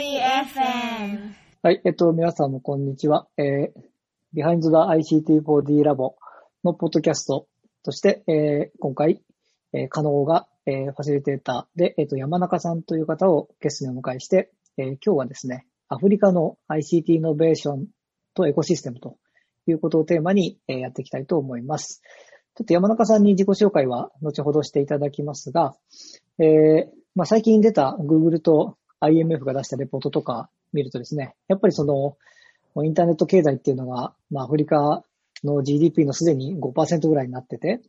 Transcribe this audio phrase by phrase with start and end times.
[0.00, 1.34] FM。
[1.60, 3.26] はい、えっと、皆さんもこんにちは。
[3.36, 6.14] えー、Behind the ICT4D ラボ
[6.62, 7.48] のポッドキャスト
[7.82, 9.20] として、えー、今回、
[9.72, 17.86] えー、可能が、えー、ファシリテーターで、えっ、と、山中さんという方をゲストにお迎えして、えー、今日はですね、アフリカの ICT イノベーション
[18.34, 19.16] とエコシステムと
[19.66, 22.02] いうことをテーマに、えー、やっていきたいと思います。
[22.54, 25.74] ちょっと山中さんに自己紹介は後ほどしていただきますが、
[26.38, 26.86] えー、
[27.16, 32.16] まあ、最近出た Google と IMF が出したレポートとか見るとですね、やっぱりその、
[32.84, 35.02] インターネット経済っていうのが、まあ、アフリカ
[35.44, 37.80] の GDP のすでに5%ぐらいになってて、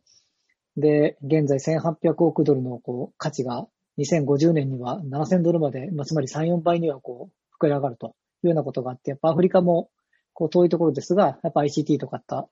[0.76, 3.66] で、現在1800億ドルのこう価値が
[3.98, 9.90] 2050年には7000ドルまで、まあ、つまり3、4倍にはこう膨れ上がるというようなことがあって、やっぱアフリカも
[10.32, 12.48] こう遠いところですが、やっぱ ICT とかった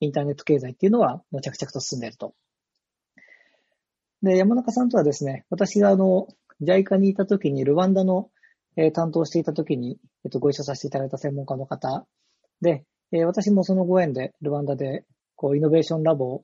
[0.00, 2.34] インターネット経済っていうのはもう着々と進んでいると。
[4.22, 6.26] で、山中さんとはですね、私があの、
[6.62, 8.30] JICA にいた時にルワンダの、
[8.76, 12.06] えー、担当していた時に、えっと、ご一緒させていただいた専門家の方
[12.60, 15.04] で、えー、私もそのご縁でルワンダで、
[15.36, 16.42] こう、イノベーションラボ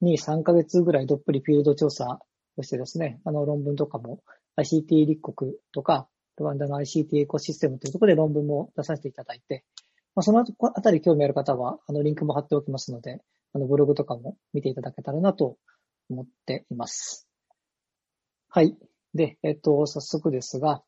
[0.00, 2.20] に3ヶ月ぐらいどっぷりフィールド調査
[2.56, 4.20] をしてですね、あの論文とかも
[4.58, 6.08] ICT 立国とか、
[6.38, 9.64] ルワンダの ICT エコシステムというところで論文も出させていただいて、
[10.14, 13.20] まあ、そのあたり興味ある方は、あの、リンクも貼っておきますので、
[13.52, 15.56] あの、ブログとかも見ていただけたらなと
[16.10, 17.28] 思っています。
[18.48, 18.76] はい。
[19.16, 20.82] で、えっと、早速ですが、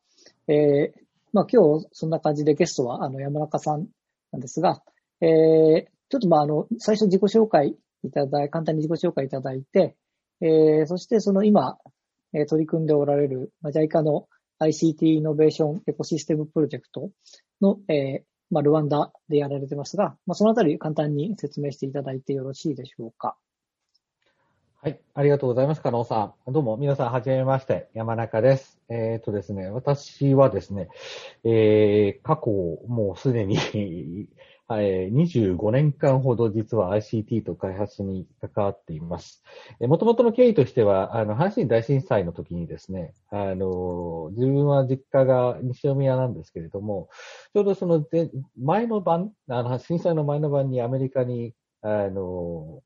[0.47, 1.01] えー、
[1.33, 3.87] まあ今日そんな感じでゲストはあの山中さん
[4.31, 4.81] なんですが、
[5.21, 9.95] えー、ちょっとまああの、最初自己紹介いただい、簡単に自己紹介いただいて、
[10.41, 11.77] えー、そしてその今、
[12.33, 14.27] えー、取り組んでおられる、まあ、JICA の
[14.59, 17.09] ICT イノベーションエコシステムプロジェクト
[17.61, 23.37] の、えー、まあルワンダでやられてますが、まあそのあたり簡単に説明していただいてよろしいでしょうか。
[24.81, 25.01] はい。
[25.13, 25.81] ありがとうございます。
[25.81, 26.53] 加納さん。
[26.53, 27.89] どうも、皆さん、はじめまして。
[27.93, 28.79] 山中です。
[28.87, 30.87] えっ、とですね、私はですね、
[31.43, 32.49] えー、過去、
[32.87, 33.57] もうすでに
[34.69, 39.43] はい、 25年間ほど実は ICT と開発に関わっています。
[39.81, 47.09] もともとの経緯としては、あの、阪神大震災の時にですね、あの、自分は実家が西宮なんですけれども、
[47.53, 48.05] ちょうどその
[48.57, 52.81] 前の晩、あの、震災の前の晩にアメリカに、あの、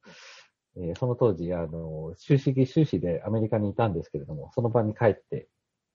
[0.77, 5.47] えー、その当時、あの、修士、修士でアメリカにいたんですけれども、その場に帰って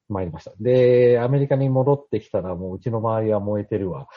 [0.09, 0.53] まいりました。
[0.59, 4.07] で、アメリカに戻ってきたら、もううちの周りは燃えてるわ。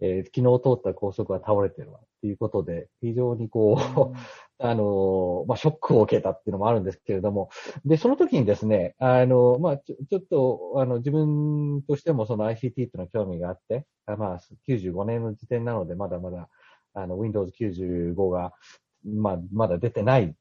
[0.00, 1.98] えー、昨日通った高速は倒れてるわ。
[1.98, 4.16] っていうことで、非常にこう、
[4.62, 7.48] あの、まあ、ショックを受けたっていうのもあるんですけれども、
[7.84, 16.48] で、その時にですね、あの、まあ、ちょちょっと、あの、自分としてもその ICT っていうの興味があって、まあ、95年の時点なので、まだまだ、
[16.92, 18.52] あの、Windows 95が、
[19.04, 20.34] まあ、まだ出てない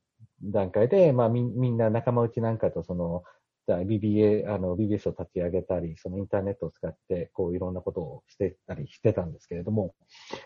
[0.44, 3.24] 段階で、まあみ、みんな仲間内なんかとその、
[3.68, 9.94] BBA、あの、BBS を立ち上げたり、そのインターネットを使って、こう、いろんなことをしてたりしてたんですけれども、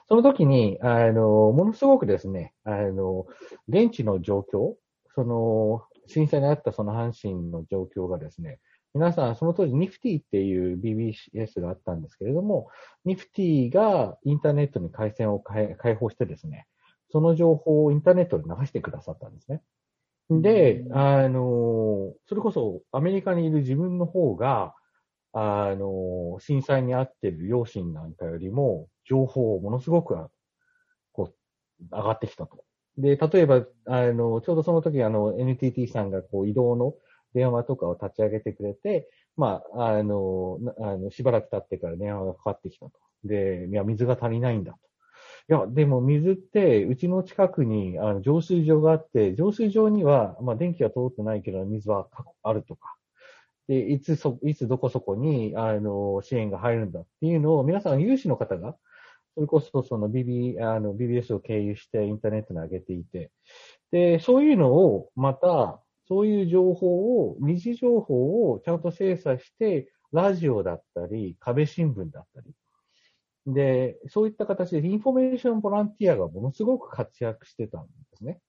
[0.07, 3.25] その時に、あの、ものすごくですね、あの、
[3.69, 4.75] 現地の状況、
[5.15, 8.59] その、震災にあったその阪神の状況がですね、
[8.93, 12.67] 皆さん、その当時、ニフティっていう BBS があったんですけれども、
[13.05, 16.67] ニフティがインターネットに回線を開放してですね、
[17.13, 19.61] その情報をインターネットで流してくださったんですね。
[20.31, 24.73] で、あの、それこそアメリカにいる自分の方が、
[25.31, 30.15] あの、震災に遭っている両親なんかよりも、情報をものすごく、
[31.11, 32.65] こう、上がってきたと。
[32.97, 36.95] で、例えば、あの、ちょうどその時、あの、NTT さんが、こう、移動の
[37.35, 39.07] 電話とかを立ち上げてくれて、
[39.37, 42.93] まあ、あの、あのしばらく経ってから電話がかかってきたと。
[43.23, 44.79] で、いや、水が足りないんだと。
[45.49, 52.07] いや、でも水って、うちの近くにあの浄水場があって、浄水場には、まあ、電気は通ってないけど、水は
[52.43, 52.95] あるとか。
[53.67, 58.77] で、いつそ、いつどこそこに、あの、支援が入るんだっていうのを、皆さん有志の方が、
[59.35, 63.31] それこそその BB、あの、BBS を経由してインターネットに上げていて、
[63.91, 72.51] で、そういうのを、また、そういう情報を、二次情報をちゃんと精査して、ラジオだったり、壁新聞だったり、
[73.45, 78.39] で、そういった形でインフォメーションボランティアがものすごく活躍してたんですね。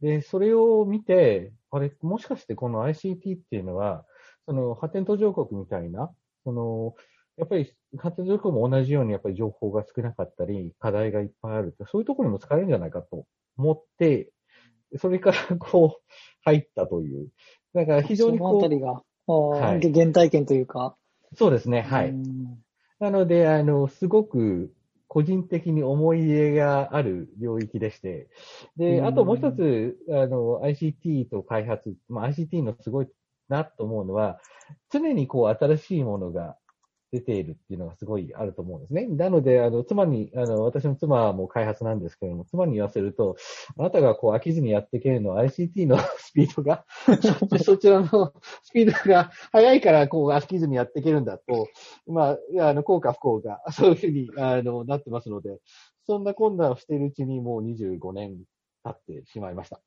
[0.00, 4.04] で、それを見て、あれ、もしかしてこの ICT っていうのは、
[4.46, 6.12] その発展途上国みたいな、
[6.44, 6.94] その、
[7.36, 13.26] やっぱり発展途上国も同じようにやっぱり情報が少なかったり、課題がいっぱいあると、そういうところにも使えるんじゃないかと
[13.56, 14.30] 思って、
[14.98, 16.12] それからこう、
[16.44, 17.28] 入ったという。
[17.74, 18.48] だから非常にこう。
[18.48, 20.96] そのあたりが、はい、原体験というか。
[21.34, 22.14] そうですね、はい。
[22.98, 24.72] なので、あの、すごく
[25.08, 28.28] 個人的に思い入れがある領域でして、
[28.76, 33.08] で、あともう一つ、あの、ICT と開発、まあ、ICT のすごい
[33.48, 34.40] なと思うのは、
[34.90, 36.56] 常にこう新しいものが
[37.12, 39.06] 出ているっていうのがすごいあると思うんですね。
[39.06, 43.36] なので、あの、妻に、あの、私の妻も開発なんですけれども、妻に言わせると、
[43.78, 46.84] あなたがこう飽きずにやっていけるのは ICT のスピードが、
[47.62, 48.32] そちらの
[48.62, 51.68] スピードが速いからこう飽きずにやっていけるんだと、
[52.06, 55.60] まあ、あの、効果不幸が、そういうふうに、あの、なってますので、
[56.06, 58.44] そんな困難をしているうちにもう25年
[58.84, 59.80] 経ってしまいました。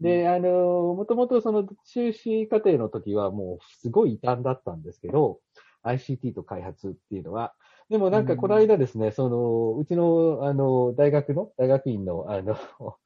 [0.00, 5.38] で、あの、もともとその修士課程の時はもうすごい異端だったんですけど、
[5.84, 7.54] ICT と開発っていうのは。
[7.90, 12.56] でもなんかこの間ですね、うん、その、うちの、あの、大学の、大学院の、あの、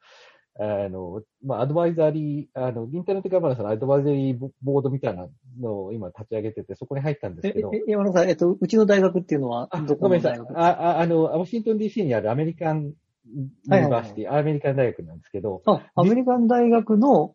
[0.58, 5.28] あの、まあ、アドバイザリー、あの、インターネットガバナンスのアドバイザリーボードみたいな
[5.60, 7.70] のを今立ち上げてて、そこに入ったんですけど。
[7.74, 12.94] え、山野さん、えっと、うちの大学っていうのはどこの大学あ、あ、あの、ワシントン DC にあるアメリカン
[13.26, 15.62] ユニバーシティ、アメリカン大学なんですけど。
[15.66, 17.34] あ、アメリカン大学の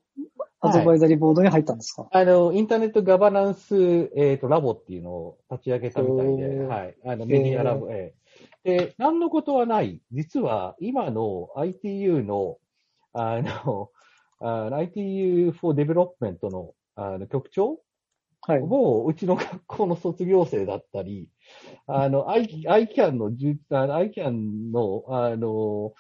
[0.62, 3.76] アドバイザリーボードに入ったんですか、はい、あの、インターネットガバナンス、
[4.16, 6.96] えっ、ー、と、ラボっていうのを立ち上げたみたいで、はい。
[7.04, 10.02] あの、メディアラボ、えー、で、何のことはない。
[10.12, 12.58] 実は、今の ITU の、
[13.14, 13.90] あの、
[14.40, 17.80] あ ITU for Development のあの局長
[18.44, 18.60] はい。
[18.60, 21.30] もう、うちの学校の卒業生だったり、
[21.86, 25.94] あの、ICAN の、ICAN の、あの、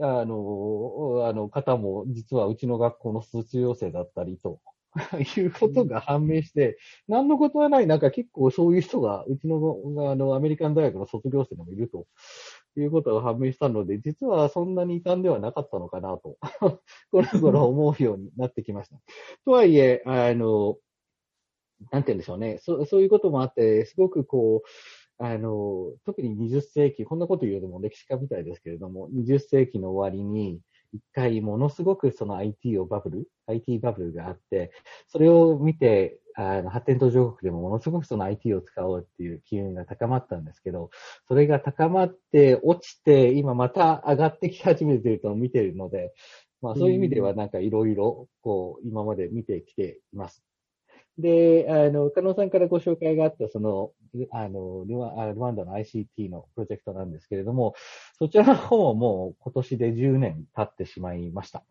[0.00, 4.60] あの、あの方も実はうちの学校の卒業生だったりと
[5.38, 9.76] いうことが判明して、何のことはない、なんか結構そういう人が、うちの
[10.10, 12.06] あのアメリカン大学の卒業生でもいると
[12.76, 16.38] いうことが判明したので、実はそんなに異端ではなかったのかなと、
[17.12, 18.96] この頃思うようになってきました。
[19.44, 20.76] とはいえ、あの、
[21.90, 22.58] なんて言うんでしょうね。
[22.62, 24.68] そそういうこともあって、すごくこう、
[25.22, 30.60] あの、特に20世紀、こんなこと言うのも歴史家みたいですけれども、20世紀の終わりに、
[30.92, 34.72] 一回ものすごくその IT をバブル、IT バブルがあって、
[35.08, 40.90] それを見て、あの発展途上国でもものすごくその IT を使おうっていう機運が高まったんですけど、
[41.28, 46.14] それが高まって落ちて、今また上がってき始めてると見てるので、
[46.62, 50.42] まあそういう意味ではなんかいろいろこう今まで見てきています。
[51.20, 53.92] で、あの、加納さんからご紹介があった、その、
[54.32, 57.74] あの、ルワルワンダの ICT のプロジェクトなんですけれども、
[58.18, 61.64] そちらの方ももう今年で10年経ってしまいました。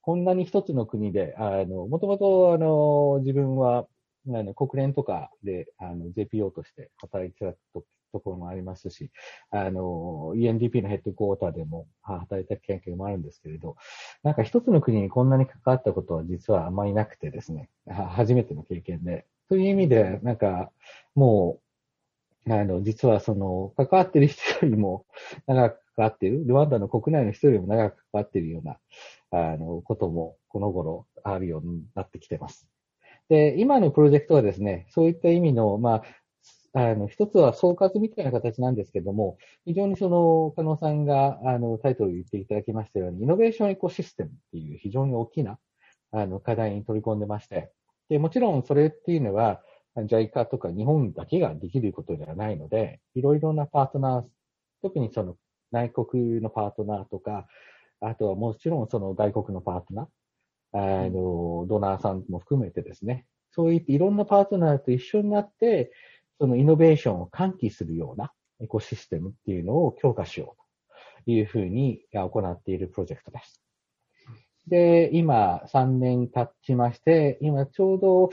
[0.00, 3.86] こんなに一つの国で、あの、もともと、あの、自分は、
[4.28, 7.80] あの、国連とかで、あの、JPO として働いてた
[8.12, 9.10] ところもありますし、
[9.50, 13.76] あの、UNDP のヘッドクォーターでも働いた経験もあるんですけれど、
[14.22, 20.70] なんか一つの国にこんなに関わったことは実はあまりなくてですね、初めての経験で、という意味で、なんか、
[21.14, 21.60] も
[22.46, 25.06] う、あの、実はその、関わってる人よりも
[25.46, 28.78] 長く関わってる、ルワンダの国内の人よりも長く関わってるような、
[29.30, 32.66] あの、ことも、この頃あるようになってきてます。
[33.28, 36.02] で、今のプロジェクトはですね、そういった意味の、まあ、
[36.74, 39.36] あの、一つは総括みたいな形なんですけども、
[39.66, 45.58] 非常にその、加納さんが、あの、タイトルを言っていただきましたように、イノベーションエコシステムっていう非常に大きな、
[46.12, 47.72] あの、課題に取り込んでまして、
[48.08, 49.62] で、もちろんそれっていうのは、
[49.96, 54.24] JICA とか日本だけができることではないので、いろいろなパートナー、
[54.80, 55.36] 特にその
[55.70, 57.46] 内国のパートナーとか、
[58.00, 65.92] あとはもちろんその外国のパートナー、あの、ドナーさんも含めてですね、そういっていろんなパートナーと一緒になって、
[66.42, 73.62] そのイノベーションを喚起するようなエコシステムっていうのを強化しようというふうに行っているプロジェクトです。
[74.66, 78.30] で、今3年経ちまして、今ちょうど、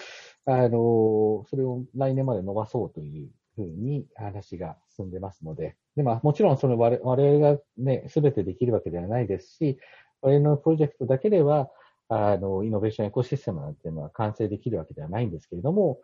[0.48, 9.78] あの、それを来年まで伸ばそうというふうに話が進んでますので、で、まもちろんその我々がね、すべてできるわけではないですし、
[10.24, 11.70] 我々のプロジェクトだけでは、
[12.08, 16.00] あの、イノベーションエコシステムなんていうのは完成できるわけではないんですけれども、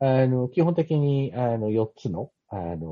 [0.00, 2.88] あの、基本的に、あの、4つの、あの、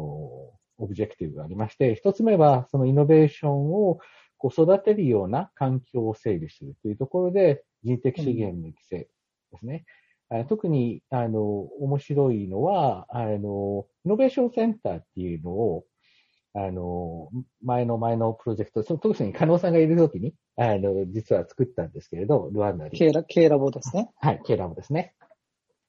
[0.78, 3.98] objective がありまして、1つ目は、そのイノベーションを
[4.38, 9.84] こう育てるような環境を整備するというところで、人的資源の育成ですね。
[10.30, 15.84] うん、特に、あの、面白いのは、あの、イノベーションセンターっていうのを、
[16.54, 17.28] あの、
[17.62, 22.96] 前の前のプロジェクト、その特に加納さんがいるときに、あの、実は作ったんですけれど、ルワンダで。
[22.96, 24.10] K ラ K ラボですね。
[24.18, 25.14] はい、K ラボですね。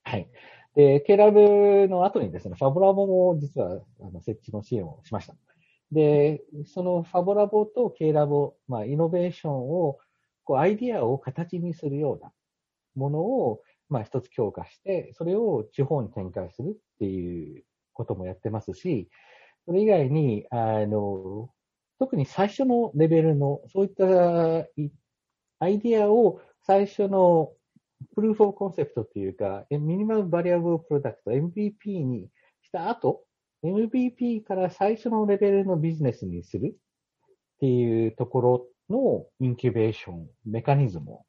[0.04, 0.30] はい。
[0.78, 5.34] で、K ラブの後にですね、ファブラボも実はあの設置の支援をしました。
[5.92, 9.98] で、そのファブラボと K ラボ、まあ、イノベーションを、
[10.44, 12.32] こう、アイディアを形にするような
[12.94, 19.10] ものを、まあ、一つ強化して、それを地方に展開するっていうこともやってますし、
[19.66, 21.50] それ以外に、あの、
[21.98, 24.04] 特に最初のレベルの、そういった
[25.60, 27.52] アイディアを最初の
[28.16, 32.30] プルーフォーコンセプトっていうか、ミニマムバリアブルプロダクト、MVP に
[32.62, 33.24] した後
[33.64, 41.26] MVP から最初のレベルのビジネスにするっていうところのインキュベーション、メカニズムを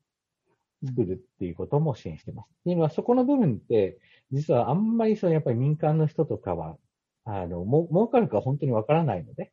[0.85, 2.47] 作るっていうことも支援しています。
[2.67, 3.99] うん、今、そこの部分って、
[4.31, 6.77] 実はあんまりそのやっぱり民間の人とかは、
[7.25, 9.53] あの、も、儲かるか本当にわからないので、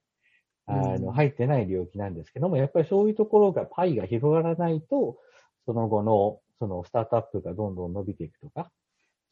[0.68, 5.18] あの、入ってない領域なんですけども、やっぱりそういうところが、パイが広がらないと、
[5.66, 8.72] その後の、そのスタートアップがどんどん伸びていくとか、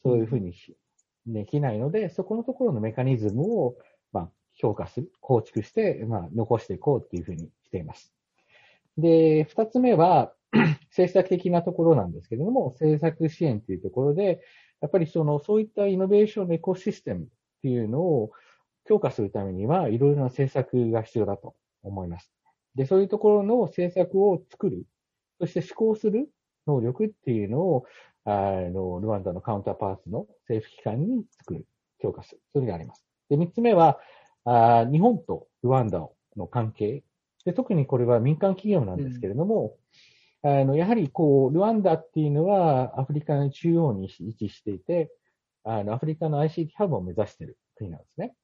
[0.03, 0.53] そういうふうに
[1.25, 3.77] できないので、そこのところのメカニズムを、
[4.12, 8.13] まあ、評価する、構築して、まあ、残していこうっていうふうにしています。
[8.98, 10.34] で、二つ目は、
[10.92, 14.42] 政策的なところなんですけれども、政策支援っていうところで、
[14.82, 17.27] やっぱりその、そういったイノベーションのエコシステムっ
[17.63, 18.32] ていうのを
[18.86, 22.32] 強化するためには、いろいろな政策が必要だと思います。
[22.75, 24.86] で、そういうところの政策を作る、
[25.39, 26.30] そして施行する
[26.67, 27.86] 能力っていうのを、
[28.25, 31.65] あの、ルワンダのカウンターパーツの政府機関に作る、
[32.00, 32.41] 強化する。
[32.53, 33.05] それがあります。
[33.29, 34.00] で、三つ目は、
[34.46, 36.00] あ日本とルワンダ
[36.36, 37.03] の関係。
[37.46, 39.77] で、特にこれは民間企業なんですけれども、
[40.43, 45.12] うん、あの、やはりこう、ルワンダっていうのはアフリカの中央に位置していて、
[45.63, 48.36] あの、アフリカの ICT ハブを目指している国なんですね。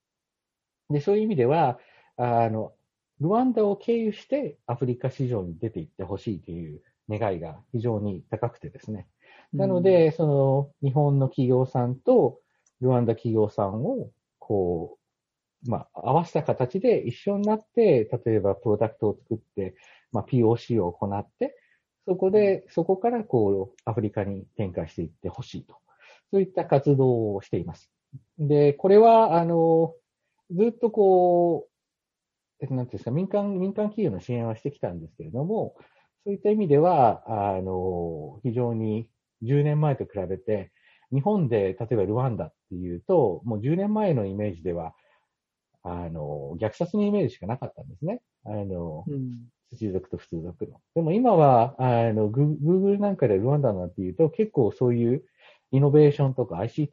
[0.89, 1.79] で、そういう意味では、
[2.17, 2.73] あの、
[3.19, 9.07] ルワンダを経由してアフリカ市場に出ていってほしいという願いが非常に高くてですね。
[9.53, 12.39] なので、その、日本の企業さんと
[12.81, 14.97] ルワンダ企業さんを、こ
[15.65, 19.75] う、まあ、合わせた形で一緒になって、例えばプロダクトを作って、
[20.11, 21.55] まあ、POC を行って、
[22.07, 25.75] そこで、そこからこう、アフリカに展開していってほしいと。
[26.31, 27.91] そういった活動をしています。
[28.37, 29.93] で、これは、あの、
[30.51, 31.67] ずっとこ
[32.61, 35.75] う、なんていうんですか、民間、民間企業の支援はしてきたんですけれども、
[36.25, 39.09] そういった意味では、あの、非常に
[39.41, 40.71] 10年前と比べて、
[41.11, 44.93] 日本で例えばルワンダっていうと、もう10年前のイメージでは、
[45.83, 48.21] あの、虐殺のイメージしかなかったんですね。
[48.45, 50.81] あの、うん、土族と普通族の。
[50.95, 55.23] でも今は、あの、グーグルなんかでルワンダなんていうと、結構そういう
[55.71, 56.89] イノベーションとか ICT っ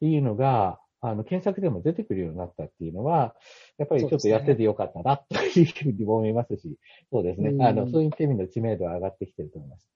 [0.00, 3.34] ていうのが、あの、検索でも出てくるようになったっていうのは、
[3.78, 6.76] やっぱりちょっとやっててよかったな、 というふうに思いますし、
[7.10, 7.54] そうですね。
[7.64, 9.88] あの、そういった意味の知名度は上がってきてると思います。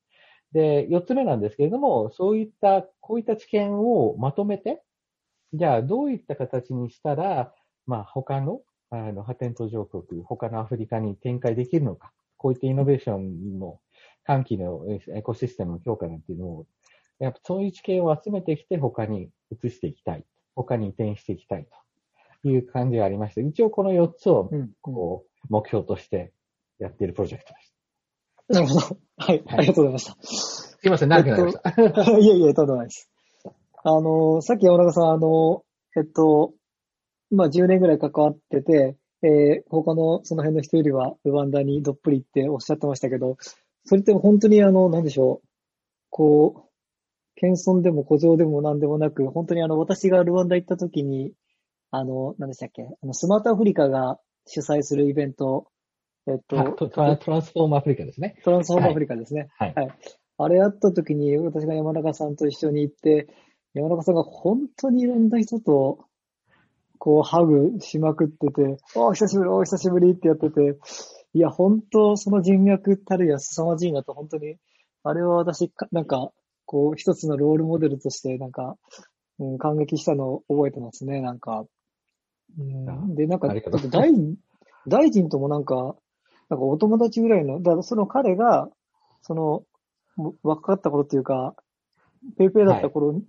[0.53, 4.83] で、四つ目なんですけれども、そういった、こういった知見をまとめて、
[5.53, 7.55] じゃあどういった形にしたら、
[7.87, 13.81] まあ他の、あの、発展途上国、他のアフリカに展開できるのか、こういったイノベーションの
[14.25, 16.67] 歓喜のエコシステムの強化なんていうのを、
[17.19, 20.25] やっぱそういう知見を集めてきて他に移していきたい。
[20.55, 21.67] 他に移転していきたい
[22.43, 26.33] という感じがありまして、一応この4つを、こう、目標として
[26.79, 27.75] やっているプロジェクトです。
[28.49, 28.99] なるほど。
[29.17, 29.43] はい。
[29.47, 30.17] ありがとうございました。
[30.23, 32.19] すいません、長くなりました。
[32.19, 33.11] いやいや、とんでもないです。
[33.83, 35.65] あの、さっき山中さん、あの、
[35.97, 36.53] えっと、
[37.31, 43.37] まあ10年ぐらい関わってて、えー、他のその辺の人よりはルワンダにどっぷりっておっしゃってましたけど、
[43.85, 45.49] それって本当にあの、なんでしょう。
[46.11, 46.70] こう、
[47.41, 51.33] 謙遜でも古城でも何でもなく、本当にあの、私がルワンダ行った時に、
[51.91, 55.67] あの、何でしたっけあの、スマートアフリカが主催するイベント、
[56.27, 58.37] えっと、トランスフォームアフリカですね。
[58.45, 59.49] トランスフォームアフリカですね。
[59.59, 59.75] はい。
[59.75, 59.89] はい、
[60.39, 63.29] あれやった時に、私が山中さんと一緒に行って、
[63.73, 66.05] 山中さんが本当にいろんな人と、
[66.99, 70.79] こう、ハグしまくってて、お久しぶり、お久しぶりってやってて、
[71.33, 74.57] いや、本当、その人脈たるや凄まじいなと、本当に、
[75.03, 76.33] あれは私、なんか、
[76.71, 78.77] こう、一つのロールモデルとして、なんか、
[79.41, 81.65] うん、感激したのを覚えてますね、なんか。
[82.57, 84.13] うん、で、なんか、大
[84.87, 85.97] 大臣ともなんか、
[86.49, 88.69] なんかお友達ぐらいの、だからその彼が、
[89.23, 89.65] その、
[90.45, 91.57] 若かった頃っていうか、
[92.39, 93.21] ペイペイだった頃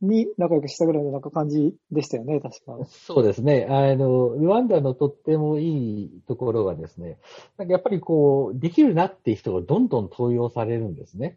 [0.00, 2.78] に仲良くしたぐらいのなんか感じでしたよね、確か。
[2.86, 3.66] そうですね。
[3.68, 7.18] あの、ルワンダのとってもいいところはですね、
[7.58, 11.36] なんかやっぱりこう、できるなっていう人がどんどん登用されるんですね。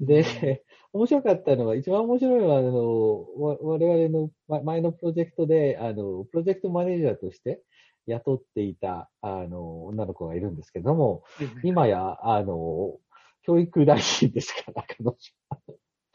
[0.00, 0.22] で、
[0.92, 3.26] 面白かったのは、一番面白いのは、あの、
[3.62, 4.30] 我々の
[4.64, 7.62] 前のプロジェクトで、あの、プロジェクトマネージャーとして
[8.06, 11.22] 雇っていた、あの、女の子がいるんですけども、
[11.62, 12.98] 今や、あの、
[13.42, 15.14] 教育大臣ですから、彼女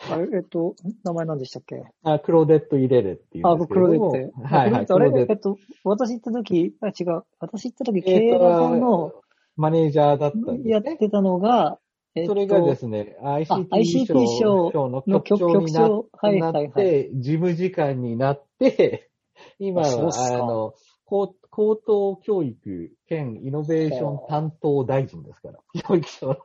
[0.10, 1.84] あれ、えっと、名前何でしたっけ？
[2.04, 4.12] あ、クロデット・イレレっていうあ、クロデット。
[4.44, 4.86] はい、はい。
[4.90, 7.24] あれ、えっと、私行った時、あ、違う。
[7.40, 8.32] 私行った時、経営
[8.80, 9.14] の、
[9.56, 11.80] マネージャーだったね、やってたのが、
[12.16, 19.10] えっと、それがですね、ICT 賞の局長になって、はいはいはい、事務次官になって、
[19.60, 20.74] 今は、あの、
[21.06, 26.38] 高高等教育兼イノベーション担当大臣ですから、教育省の。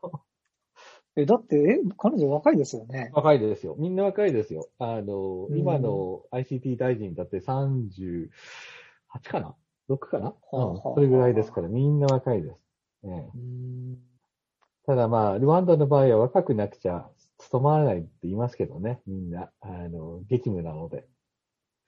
[1.17, 3.11] え、だって、え、彼女若いですよね。
[3.15, 3.75] 若いですよ。
[3.79, 4.69] みんな若いですよ。
[4.79, 8.29] あの、うん今の ICT 大臣だって38
[9.25, 9.57] かな
[9.89, 12.61] ?6 かな、うんそれぐらいですから、みんな若いです。
[13.05, 14.16] ええうん
[14.87, 19.51] ただまあ、ルワンダの場合は若くなくちゃ務まらないって言いますけどね、みんな。
[19.61, 21.09] あの、激務なので。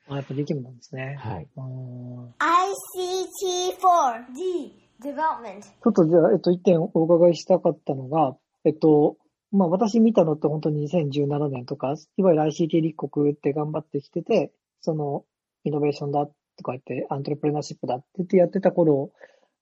[0.08, 1.16] あ、やっぱ激務なんですね。
[1.18, 1.48] はい。
[1.56, 5.62] うん ICT4D development.
[5.62, 9.16] ちょっとじゃあ、えっと、一点お伺いしたかったのが、えっと、
[9.52, 14.50] まあ私見たのって本当に2017年とか、いわゆる ICT 立国って頑張ってきてて、
[14.80, 15.24] その、
[15.64, 16.32] イノベーションだと
[16.64, 19.12] か言って、アントレプレナーシップだって言ってやってた頃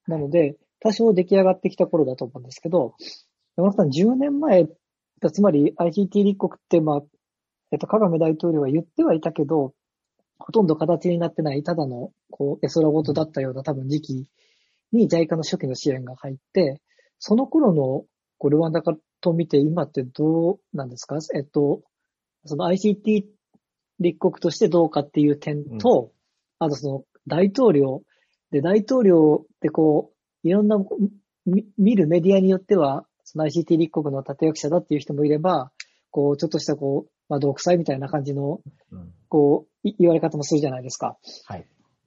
[0.06, 2.94] なので、多少出来上がってきた頃だと思うんですけど、
[3.56, 4.66] 山田さん10年前、
[5.32, 7.02] つまり ICT 立国って、まあ、
[7.72, 9.72] えっと、カガメ大統領は言ってはいたけど、
[10.38, 14.28] ほとんど形になってない、ただの、こう、絵空事だったような多分時期
[14.92, 16.80] に JICA の初期の支援が入って、
[17.18, 18.04] その頃の
[18.38, 21.16] こうルワンダ化と見て今ってどうなんですか？
[21.34, 21.80] えっと、
[22.44, 23.24] その ICT
[24.00, 26.12] 立国としてどうかっていう点と、
[26.58, 28.02] あとその大統領、
[28.50, 30.15] で、大統領ってこう、
[30.46, 30.78] いろんな
[31.44, 35.72] み見るメディアによっては、その ICT 立国の立役者だっていう人もいれば、
[36.10, 38.60] こう、ちょっとしたこう、まあ、独裁みたいな感じの、
[38.92, 39.12] うん。
[39.28, 41.16] こう、い言われ方もするじゃないですか。
[41.46, 41.66] はい。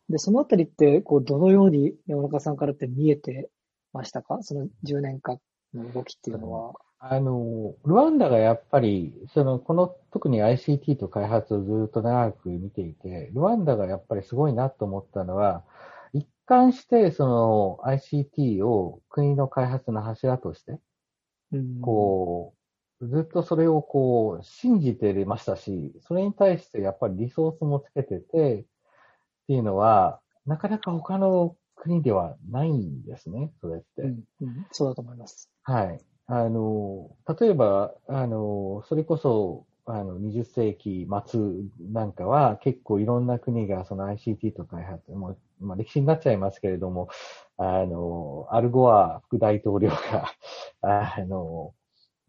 [0.10, 3.50] で、そのあたりって、こう、どのように山中さんからって見えて
[3.93, 4.39] ましたか？
[4.41, 5.39] その10年間
[5.74, 6.74] の動きっていうのは。
[7.01, 15.79] あの、ルワンダがやっぱり、その、この、特に ICT と開発をずっと長く見ていて、ルワンダがやっぱりすごいなと思ったのは、一
[16.50, 20.79] 貫して、その ICT を国の開発の柱として、
[21.53, 22.56] うん、こ
[23.01, 28.65] う、ずっとそれをこう、信じてましたし、それに対してやっぱりリソースもつけてて、っ
[29.48, 34.01] ていうのは、なかなか他の国ではないんですね、それって。
[34.01, 35.50] うん、うん、そうだと思います。
[35.63, 36.00] はい。
[36.25, 41.41] あの、例えば、あの、それこそ、あの、20世紀末
[41.91, 47.10] なんかは結構いろんな国がその ICT と開発、もう、まあ歴史になっちゃいますけれども、
[47.58, 49.97] あの、アルゴア副大統領が、
[50.82, 51.73] あの、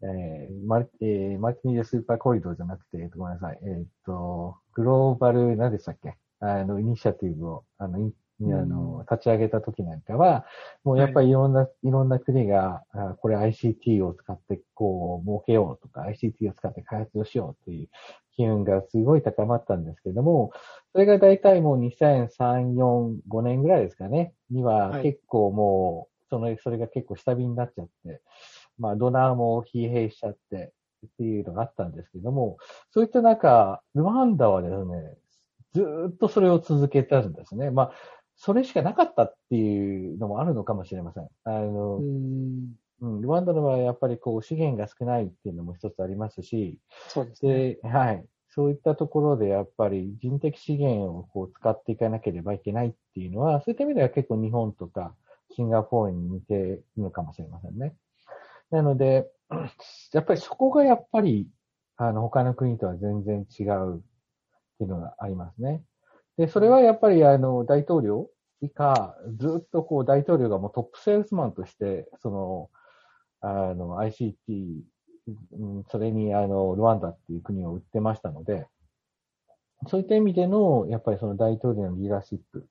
[0.03, 6.17] えーマルえーマルティニースーパーコリドーじゃなくて、ごめんなさい、えっ、と、グローバル、何でしたっけ？
[6.39, 8.11] あの、イニシアティブを、あの、
[8.47, 10.45] あの、立ち上げた時なんかは、
[10.83, 11.31] もうやっぱりい。
[11.31, 17.89] ろんな、い、ろんな国が、あこれ ICT を使ってこう、儲けようとか、ICT を使って開発をしようという
[18.35, 20.51] 機運がすごい高まったんですけども、
[20.93, 25.03] それが大体もう2003、4、5年ぐらいですかね、にははい。
[25.03, 28.21] 結構もう、その、それが結構下火になっちゃって、
[28.79, 30.73] まあ、ドナーも疲弊しちゃって、
[31.07, 32.57] っていうのがあったんですけども、
[32.91, 35.17] そういった中、ルワンダはですね、
[35.73, 37.71] ずーっとそれを続けたんですね。
[37.71, 37.91] まあ、
[38.43, 41.29] それしかなかったっていうのもあるのかもしれません。
[41.43, 47.77] あの、うん、うん、ルワンダの場合はやっぱりこう資源が少ないっていうのも一つありますし、そうですね。
[47.83, 48.25] で、はい。
[48.49, 55.13] そういったところでやっぱり人的資源をこう使っていかなければいけないっていうのは、そういった意味では結構日本とか
[55.55, 57.93] シンガポールに似ているのかもしれませんね。
[58.71, 59.29] なので、
[60.13, 61.47] やっぱりそこがやっぱり、
[61.95, 63.99] あの、他の国とは全然違うっ
[64.79, 65.83] ていうのがありますね。
[66.37, 68.29] で、それはやっぱりあの、大統領
[68.61, 72.69] 以下、ずっとこう大統領がもうトップセールスマンとして、その、
[73.41, 74.83] あの、ICT、
[75.53, 78.67] うんそれにあの、ルワンダっていう国を売ってましたので、
[79.87, 82.67] そういった意味での、やっぱりその大統領のリーダーシップ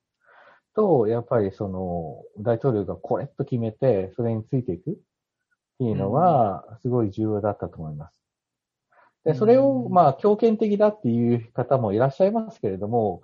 [0.75, 4.95] と、やっぱりその、大統領がこれっと決めて、それについていくっ
[5.79, 8.20] ていうのは、すごい重要だったと思います。
[9.25, 13.23] で、それを、うんまあ、強権的だっていう方もいらっしゃいますけれども、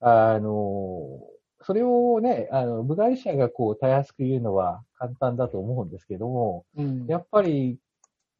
[0.00, 1.20] あの、
[1.62, 7.78] それをね、あの、部外者がこう、たやすく言うのは簡単だと思うんですけども、うん、やっぱり、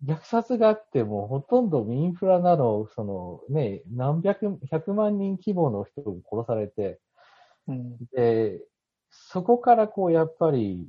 [0.04, 7.00] 虐殺があっても、ほとんどインフラなど、そのね、何百、百万人規模の人が殺されて、
[7.68, 8.60] うん、で、
[9.10, 10.88] そこからこう、やっぱり、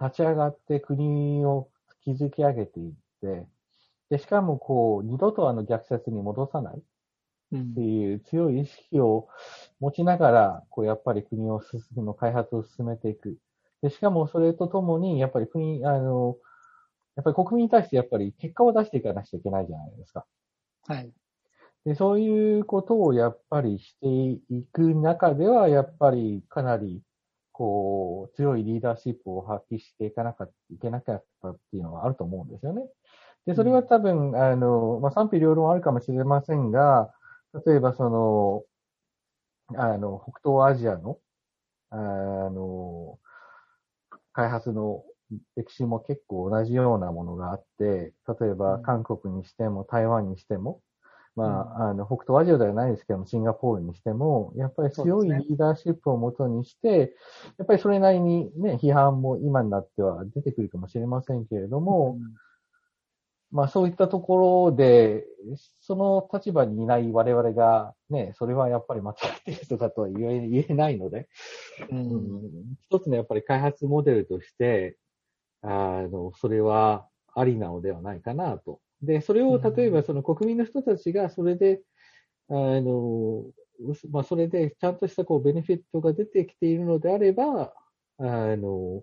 [0.00, 1.68] 立ち上がって国を
[2.04, 2.92] 築き上げていっ
[3.22, 3.46] て、
[4.10, 6.82] で、しかもこう、二度とあの虐殺に戻さないっ
[7.52, 9.28] うんていう強い意識を
[9.80, 13.38] 持ちながら、こう、やっぱり国を進む、の開発を進めていく。
[13.82, 16.36] で、しかもそれとともに、やっぱり国、あの、
[17.16, 20.26] やっぱり国民に対してやっぱり結果を出していかなくちゃいけないじゃないですか。
[20.86, 21.12] はい。
[21.84, 24.06] で、そういうことをやっぱりして
[24.54, 27.02] いく中では、やっぱりかなり、
[27.52, 32.82] こう、強いリーダーシップを発揮していかなきゃいけなかったっていうのがあると思うんですよね。
[33.46, 37.12] で、それは多分、あの、まあ、賛否両論あるかもしれませんが、
[37.66, 38.64] 例えばその、
[39.76, 41.18] あの、北東アジアの、
[41.90, 43.18] あの、
[44.32, 45.04] 開発の
[45.56, 48.82] 歴史も結構同じようなものがあって、例えばうん。
[48.82, 50.80] 韓国にしても台湾にしても、
[51.36, 57.14] まあ、あの、北東アジアではないですけども、シンガポールにしても、やっぱり強いリーダーシップをもとにして、
[57.56, 62.18] やっぱりそれなりにね、批判も今になっては出てくるかもしれませんけれども、
[63.52, 65.24] まあそういったところで、
[65.80, 71.28] その立場にいない我々が、ね、それはやっぱり間違っているとかとは言え 言えないので、
[71.90, 72.40] うんうん
[72.82, 74.96] 一つのやっぱり開発モデルとして、
[75.62, 78.80] あの、それはありなのではないかなと。
[79.02, 81.82] で、それを例えばその国民の人たちがそれで、
[82.48, 83.44] あの、
[84.10, 87.74] まあそれでちゃんとしたこうベネフィットが出てきているのであれば、
[88.18, 89.02] あの、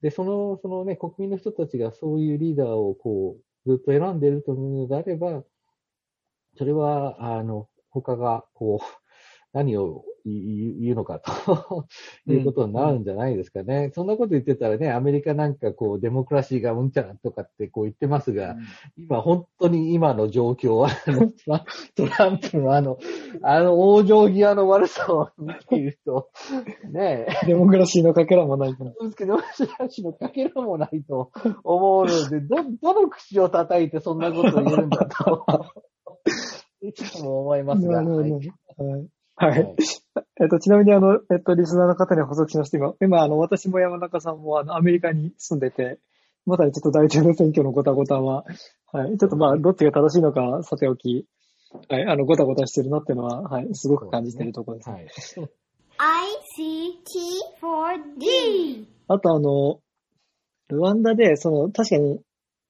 [0.00, 5.44] で、その、そのね、国民の人たちがそういうリーダーをこう、ずっと選んでるというのであれば、
[6.56, 8.86] それは、あの、他が、こう、
[9.52, 10.04] 何を
[10.80, 11.86] 言うのかと。
[12.26, 13.90] いうことになるんじゃないですかね。
[13.94, 18.56] そんなこと言ってたらね、アメリカなんかこう、デモクラシーがうんちゃらとかってこう言ってますが、
[18.96, 21.30] 今本当に今の状況は、あの
[21.94, 22.98] トランプのあの、
[23.42, 26.30] あの往生際の悪さを見ていると、
[26.90, 28.90] ねえ、デモクラシーのかけらもないから。
[28.90, 29.38] ですけど、
[29.78, 31.30] 私のかけらもないと。
[31.64, 35.46] 思うので、ど、どの口を叩いてそんなことを言えるんだと、
[36.82, 38.02] いつも思いますが。
[38.02, 39.50] なるほどはいはい。
[39.50, 39.76] はい。
[40.42, 45.98] えっと、ちなみにあの、えっと、リスナーの方に補足しまして、今、今、あの、私も山中さんもあの、アメリカに住んでて、
[46.44, 48.44] まさにちょっと大統領選挙のごたごたは、
[48.92, 49.16] はい。
[49.16, 51.26] ちょっとまあ、どっちが正しいのか、さておき、
[51.88, 52.06] はい。
[52.06, 53.68] あの、ごたごたしてるなっていうのは、はい。
[53.74, 54.90] すごく感じてるところです。
[55.40, 55.50] はい。
[57.60, 58.86] ICT4D.
[59.08, 59.80] あとあの、
[60.68, 62.20] ルワンダで、その、確かに、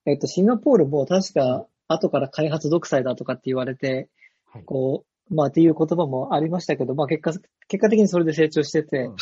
[0.06, 4.08] えっと、シンガポールも確か、後から開発独裁だとかって言われて、
[4.52, 7.32] はいこう、まあっていう言葉もありましたけど、まあ結果、
[7.68, 9.16] 結果的にそれで成長してて、うん。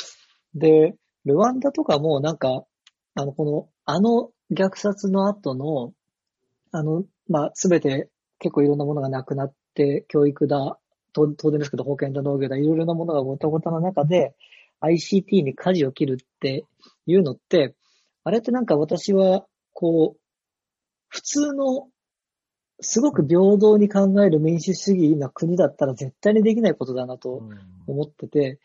[0.54, 2.64] で、ルワンダとかもなんか、
[3.14, 5.92] あの、この、あの虐殺の後の、
[6.72, 10.78] あの、まあすべて結構いろんなものがなくなって、教育だ、
[11.12, 14.34] と当然ですけど保健だ農業だ、いろいろなものがごたごたの中で、
[14.82, 16.64] ICT に舵を切るって
[17.06, 17.74] いうのって、
[18.24, 20.20] あれってなんか私は、こう、
[21.08, 21.88] 普通の、
[22.80, 28.58] すごく平等に考える民主主義な国だったら絶対にできないことだなとうん思ってて、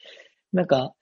[0.51, 0.93] なんか、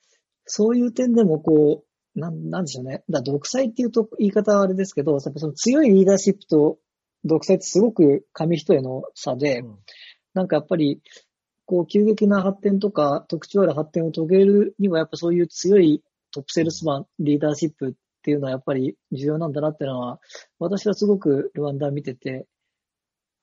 [0.45, 1.83] そういう点でもこ
[2.15, 3.03] う、なん、なんでしょうね。
[3.09, 6.79] だから独裁っていうと言い方はあれですけど、やっぱその強いリーダーシップと
[7.23, 9.77] 独裁ってすごく紙一重の差で、うん
[10.35, 11.01] なんかやっぱり、
[11.65, 20.19] こう、急激な発展とか、特徴ある発展を遂げるには、やっぱそういう強いトップセールスマン、リーダーシップっていうのはやっぱり重要なんだなっていうのは、
[20.59, 22.45] 私はすごくルワンダ見てて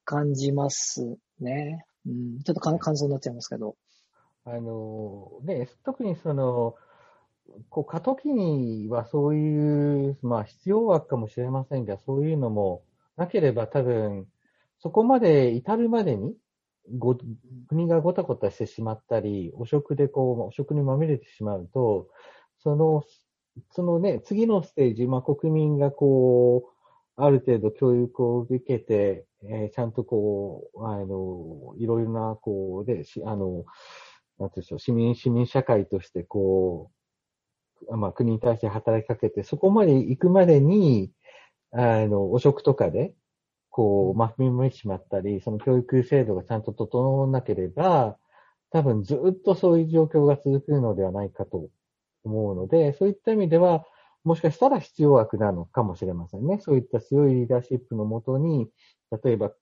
[0.07, 1.85] 感じますね。
[2.07, 3.77] うん、ちょっとか感想になっちゃいますけど。
[4.45, 6.77] あの、ね、特にその、
[7.69, 12.85] こう、過渡期にはそういう、まあ必要枠かもしれませんが、そういうのも
[13.17, 14.27] なければ多分、
[14.79, 16.37] そこまで至るまでに、
[16.97, 17.17] ご、
[17.69, 22.09] 国がごたごたしてしまったり、汚職でこう、汚職にまみれてしまうと、
[22.63, 23.03] その、
[23.73, 26.77] そのね、次のステージ、まあ国民がこう、
[27.17, 33.65] ある程度教育を受けて、えーちゃんとこう、あの、いろいろな、こう、で、しあの、
[34.39, 36.91] なんていうんでしょう、市民、市民社会として、こ
[37.89, 41.13] う、まあ、国に対して働きかけて、そこまで行くまでに、
[41.73, 43.15] あの、汚職とかで、
[43.71, 48.19] こう、まみめてしまったり、その教育制度がちゃんと整わなければ、
[48.71, 51.69] 多分ずっとそういう状況が続くのではないかと
[52.25, 53.85] 思うので、そういった意味では、
[54.27, 56.59] もしかしたら必要枠なのかもしれませんね。
[56.61, 58.69] そういった強いリーダーシップのもとに、
[59.25, 59.53] 例えば、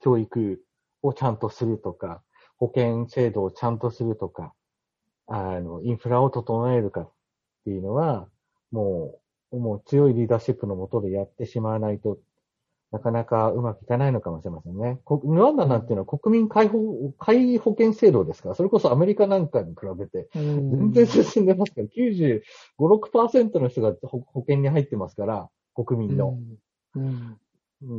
[0.00, 0.62] 教育
[1.02, 2.22] をちゃんとするとか、
[2.58, 4.52] 保険制度をちゃんとするとか、
[5.26, 7.12] あの、インフラを整えるかっ
[7.64, 8.28] ていうのは、
[8.70, 9.18] も
[9.50, 12.18] う、もう強いリーダーシップのもとでやってしまわないと、
[12.92, 14.98] なかなかうまくいかないのかもしれませんね。
[15.04, 22.42] こルワンダなんていうのは国民皆保皆保険制度ですから、それこそアメリカなんかに比べて、全然進んでますから、95、
[22.78, 26.38] 6%の人が保保険に入ってますから、国民の。
[26.96, 27.38] うん
[27.82, 27.94] うんう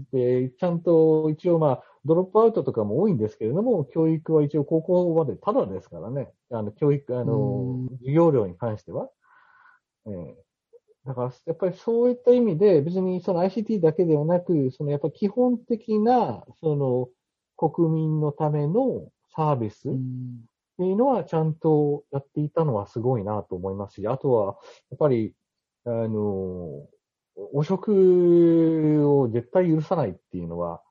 [0.00, 0.04] ん。
[0.12, 6.30] で、ちゃんと一応まあ、ドロップアウトとかも多いんですけれども、教育は一応高校までタダですからね。
[6.50, 9.10] あの、教育、あのうん、授業料に関しては。
[10.06, 10.47] ええ
[11.08, 17.08] だから、やっぱりそういった意味で、別にその ICT だけではなく、そのやっぱり基本的な、その、
[17.56, 20.44] 国民のためのサービスっうん
[20.76, 24.58] ていうのはちゃんとやっていたのはすごいなと思いますし、あとは、
[24.90, 25.34] やっぱり、
[25.86, 26.86] あの、
[27.52, 30.82] 汚職を絶対許さないっていうのは、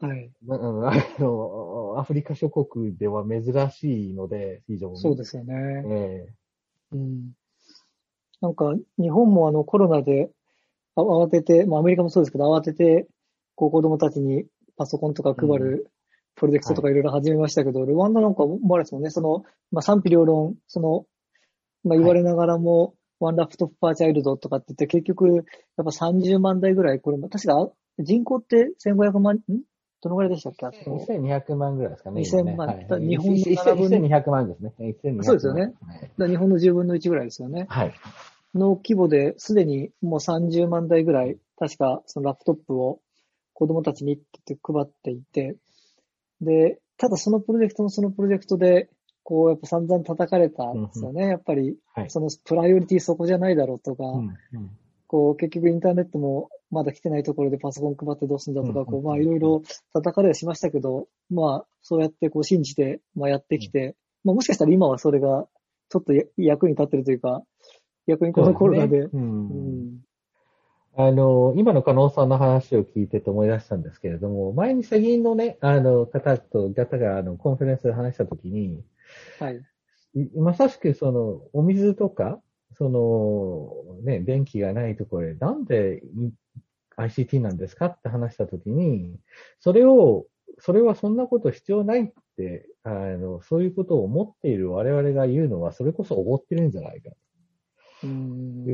[0.00, 0.30] はい。
[0.46, 4.98] な あのあのアフリカ諸国では珍しいので、非常に。
[4.98, 5.82] そうですよね。
[5.84, 6.28] え
[6.92, 7.32] うん。
[8.40, 10.30] なんか、日本もあのコロナで
[10.94, 13.06] あ慌てて、まあアメリカもそうですけど、慌てて、
[13.54, 14.46] こう子供たちに
[14.76, 15.90] パソコンとか配る
[16.36, 21.06] プロジェクトとかいろいろ始めましたけど、ルワンダなんかもあれですもんね、その、まあ賛否両論、その、
[21.84, 25.44] まあ言われながらも、 One Laptop per Child とかって言って、結局、やっ
[25.76, 29.40] ぱ30万台ぐらい、これ、確か人口って1500万、ん
[30.00, 32.22] どのぐらいでしたっけあと2200万ぐらいですかね。
[32.22, 34.72] 2000万はいだから日本の7分1200万ですね。
[34.78, 35.74] 1200万そうですよね
[36.18, 37.66] はい日本の10分の1ぐらいですよね。
[37.68, 37.94] はい。
[38.54, 43.00] の規模で、すでにもう30万台ぐらい、確かそのラップトップを
[43.52, 45.56] 子供たちにって配っていて、
[46.40, 48.88] で、ただそのプロジェクトもそのプロジェクトで、
[49.24, 51.26] こうやっぱ散々叩かれたんですよね。
[51.26, 52.10] やっぱり、はい。
[52.10, 54.70] そのプライオリティそこじゃないだろうとか、うんうん
[55.08, 65.48] こう結局インターネットもまだ来てないところでパソコン配ってどうすんだとか、うんこうまあいろいろ叩かれはしましたけど、まあそうやってこう信じて、まあやってきて、まあもしかしたら今はそれが
[65.88, 67.42] ちょっとや役に立ってるというか、
[68.06, 69.22] 逆にこのコロナで、そうすね。
[69.22, 69.48] うん。
[69.48, 69.52] う
[69.94, 69.98] ん。
[70.96, 78.82] あの、今の加納さんの話を聞いてて思い出したんですけれども、前に世銀のね、あの、方と、方が、あの、 conference で話したときに、
[79.38, 79.62] はい。
[80.14, 82.40] いまさしくその、お水とか、
[82.76, 86.32] その、ね、電気がないところで、なんでい
[86.98, 89.16] ICT なんですかって話したときに、
[89.60, 90.26] それを、
[90.58, 97.10] それはそんなこと必要ないって、あの、そういうことを思っている我々が言うのは、それこそおごってるんじゃないか。
[98.04, 98.64] うん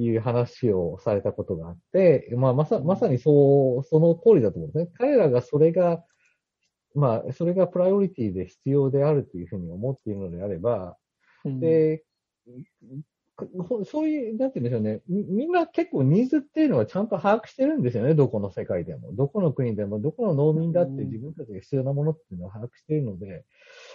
[0.00, 4.90] いう話をされたことがあって、まあ、まさ、まさにそう、その通りだと思うんですね。
[4.98, 6.04] 彼らがそれが、
[6.94, 10.96] まあ、それがプライオリティで必要であるというふうに思っているのであれば、
[11.44, 12.02] うんで、
[12.44, 12.52] ほ
[13.84, 15.02] そういう、なんて言うんでしょうね。
[15.08, 18.14] みみんな結構ニーズっていうのはちゃんと把握してるんですよね。
[18.14, 19.12] どこの世界でも。
[19.14, 23.44] どこの国でも、どこの農民だって自分たちが必要なものっていうのを把握しているので、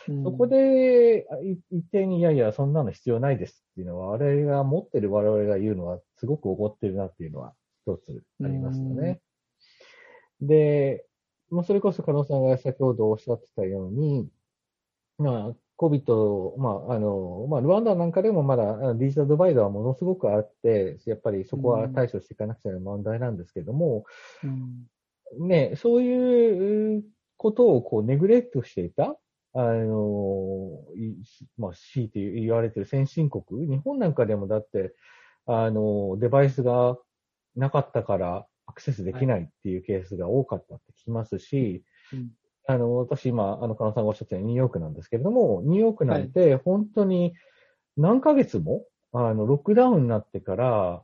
[0.09, 1.25] うんそこで、
[1.71, 7.53] 一定に、いやいや、そんなの必要ないですっていうのは、我々が持ってる我々が言うのは、すごく怒ってるなっていうのは、
[7.87, 9.21] 一つありますよね。
[10.39, 11.05] で、
[11.49, 14.29] まあ、それこそ、加納さんが先ほどおっしゃってたように、
[15.17, 24.05] まあ、COVID、まあ、あの、まあ、ルワンダなんかでもまだデジタルドバイドはものすごくあって、やっぱりそこは対処していかなくちゃいけない問題なんですけども、
[24.43, 25.47] うん。
[25.47, 27.03] ね、そういう
[27.37, 29.17] ことをこうネグレクトしていた、
[29.53, 31.15] あの、い
[31.57, 34.93] まあ、強いて言われてる先進国、日本なんかでもだって、
[35.47, 36.97] あの、デバイスが
[37.55, 42.29] なかったからアクセスできないっていうケースが多かったって聞きますし、うん
[42.67, 47.33] あの、私今、あの、加納さんがおっしゃったようにニューヨークなんですけれども、ニューヨークなんて本当に
[47.97, 51.03] 何ヶ月も、あの、ロックダウンになってから、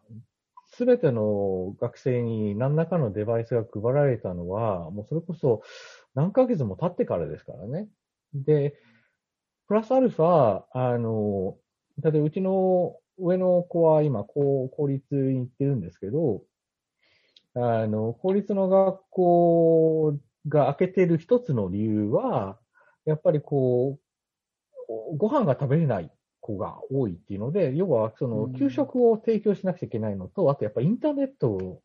[0.69, 5.61] すべての学生に何らかのデバイスが配られたのは、もうそれこそ
[6.13, 7.87] 何ヶ月も経ってからですからね。
[8.33, 8.75] で、
[9.67, 11.57] プラスアルファ、あの、
[12.03, 16.43] 例えばうちの上の子は今、こう、公立に行ってるんですけど、
[17.55, 20.17] あの、公立の学校
[20.47, 22.60] が開けてる一つの理由は、
[23.05, 23.99] やっぱりこ
[24.89, 28.53] う、ご飯が食べれない子が多いっていうので、要はそのうん。
[28.53, 31.81] 給食を提供しなくちゃいけないのと、あとやっぱインターネット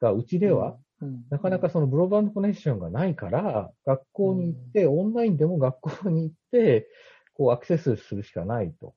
[0.00, 1.24] がうちでは、うん。
[1.30, 6.88] なかなかそのブロードバンドコネクションがないから、学校に行って、オンラインでも学校に行って、
[7.34, 8.94] こうアクセスするしかないと。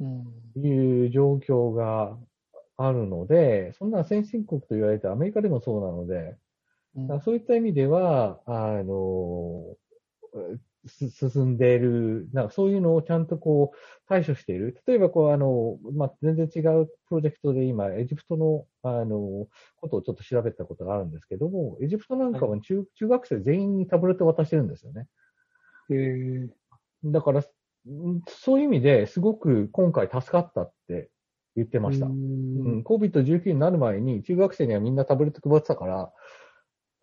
[0.00, 0.24] うん。
[0.56, 2.16] いう状況が
[2.76, 6.36] あるので、そんな先進国と言われてアメリカでもそうなので、
[7.24, 9.76] そういった意味では、あの、
[10.86, 13.76] す進んでいる、なんかそういうのをちゃんとこう
[14.08, 14.76] 対処している。
[14.86, 25.06] 例えばこうあの、まあ、全然違うプロジェクトで今、エジプトのあの、ことをちょっと調べたことがあるんですけども、エジプトなんかは中,、中学生全員にタブレット渡してるんですよね。
[25.90, 26.48] へえ
[27.04, 27.44] だから、ん
[28.28, 31.10] そういう意味ですごく今回助かったって
[31.56, 32.06] 言ってました。
[32.06, 36.12] ううんん、COVID-19 になる前に中学生にはみんなタブレット配ってたから、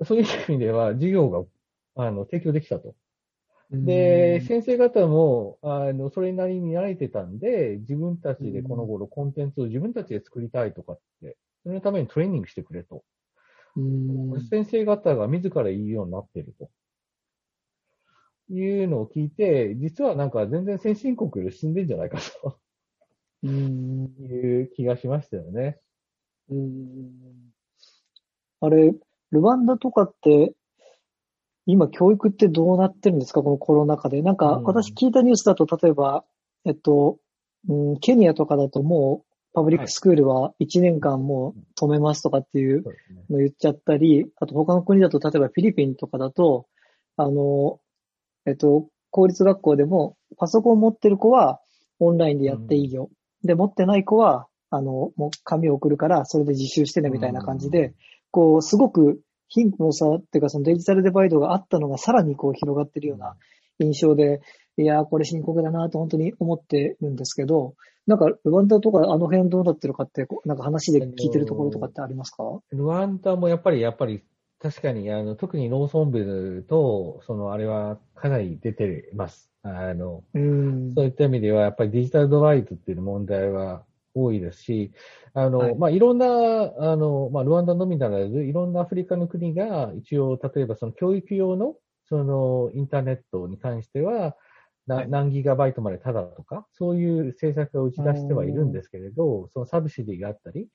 [0.06, 1.44] そういう意味では授業が、
[1.96, 2.96] あの、提供できたと。
[3.72, 13.04] で、先生方も、あの、それなりに慣れてたんで、自分たちでこの頃コンテンツを自分たちで作りたいとかって、そのためにトレーニングしてくれと。
[13.76, 16.70] うん先生方が自ら言うようになっていると。
[18.50, 22.60] いうのを聞いて、実はなんか全然先進国より進んでんじゃないかと
[23.44, 25.80] うんいう気がしましたよね。
[26.50, 27.12] うん
[28.60, 28.94] あれ、
[29.32, 30.54] ルワンダとかって、
[31.66, 33.44] 今教育ってどうなってるんですか？
[33.44, 34.22] このコロナ禍で。
[34.22, 36.24] なんか、うん私聞いたニュースだと、例えば、
[36.66, 37.18] えっと、
[37.68, 42.84] うん、ケニアとかだともう、パブリックスクールは1年間もう止めますとかっていう。
[43.30, 46.68] の言っちゃったり、あと他の国だと、例えばフィリピンとかだと、
[47.18, 47.80] あの、
[48.46, 51.60] えっと、公立学校でもパソコンを持ってる子は
[52.00, 53.10] オンラインでやっていいよ。
[53.44, 57.94] で、持ってない子はあの、もう紙を送るから、それで自習してねみたいな感じで、
[58.38, 63.36] こう、すごく貧富の差っていうか、そのデジタルデバイドがあったのがさらにこう広がってるような
[63.80, 64.42] 印象で、
[64.78, 67.74] いやー、これ深刻だなと本当に思ってるんですけど、
[68.06, 72.44] なんか、ルワンダとかあの辺どうなってるかって、なんか話で聞いてるところとかってありますか？
[72.72, 74.22] ルワンダもやっぱり、やっぱり、
[74.60, 79.50] 確かに、あの、特に農村部と、その、あれはかなり出てます。
[79.64, 80.94] あの、うん。
[80.94, 83.84] そういった意味では、やっぱりデジタルドバイドっていう問題は
[84.24, 84.92] 多いですし、
[85.34, 85.76] あの、はい。
[85.76, 91.76] まあ、いろんな、あの、まあ、ルワンダのみならず、いろんなアフリカの国が、一応、例えばその教育用の、
[92.06, 94.36] その、インターネットに関しては、
[94.88, 100.66] 何ギガバイトまでタダとか、そういう政策を打ち出してはいるんですけれど、そのサブシディがあったりっ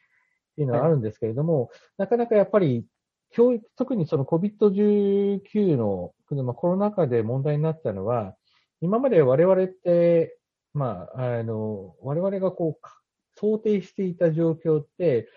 [0.55, 2.85] ていうのはあるんですけれども、なかなかやっぱり、
[3.31, 8.37] 教育、特にその COVID-19 の、まあコロナ禍で問題になったのは、
[8.83, 10.39] 今まで我々って、
[10.75, 13.02] まあ、あの、我々がこうか、
[13.35, 15.29] 想定していた状況って、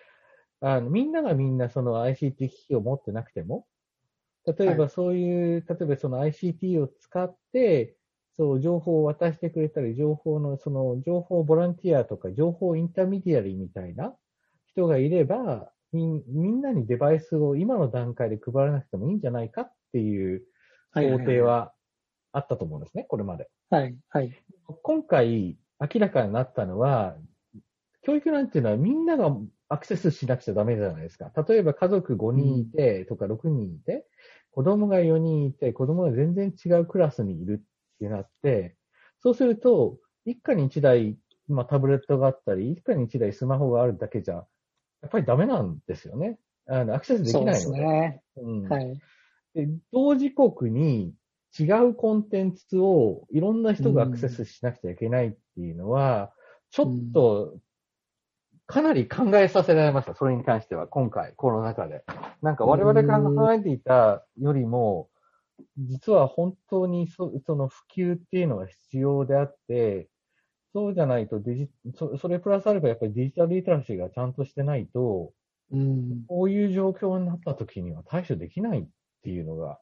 [0.61, 3.65] あの、みんながみんなその ICT 機器を持ってなくても、
[4.45, 7.95] 例えはばそういう、例えばその ICT を使って、
[8.37, 14.13] そう、情報を渡してくれたり、情報の、その、情報ボランティアとか、情報 intermediary みたいな
[14.67, 20.43] 人がいれば、みんみんなにデバイスを今の段階で配らなくてもいいんじゃないかっていう
[20.93, 21.71] 想定は
[22.33, 23.47] あったと思うんですね、これまで。
[23.69, 24.33] はい、はい。
[24.83, 27.15] 今回明らかになったのは、
[28.05, 29.35] 教育なんていうのはみんなが
[29.67, 31.31] アクセスしなくちゃダメじゃないですか。
[31.47, 34.05] 例えば家族5人いてとか6人いて、
[34.51, 38.77] 子供が4人いて、子供が全然違うクラスにいるってなって、
[39.19, 46.37] そうすると、一家に一台、まあ、タブレットがあったり、一家に一台スマホがあるだけじゃ、やっぱりダメなんですよね。
[46.67, 47.99] あの、アクセスできそうですないので。
[47.99, 48.21] ね。
[48.37, 49.01] うんはい。
[49.55, 51.13] で同時刻に
[51.57, 56.33] 違うコンテンツをいろんな人がアクセスしなくちゃいけないっていうのは、
[56.71, 57.57] ちょっと、
[58.67, 60.15] かなり考えさせられました。
[60.15, 62.03] それに関しては、今回、コロナ禍で。
[62.41, 65.09] なんか我々が考えていたよりも、
[65.77, 70.09] 実は本当にそその普及っていうのが必要であって、
[70.73, 75.31] そうじゃないとデジそ、それプラスアルファやっぱりデジタルリテラシーがちゃんとしてないと、
[75.71, 76.25] うん。
[76.27, 78.85] こういう状況になった時には対処できないっ
[79.23, 79.79] ていうのが、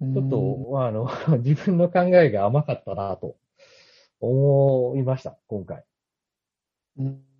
[0.00, 1.08] ちちょっと、あの、
[1.42, 3.36] 自分の考えが甘かったなと
[4.20, 5.84] 思いました、今回。
[6.98, 7.31] うん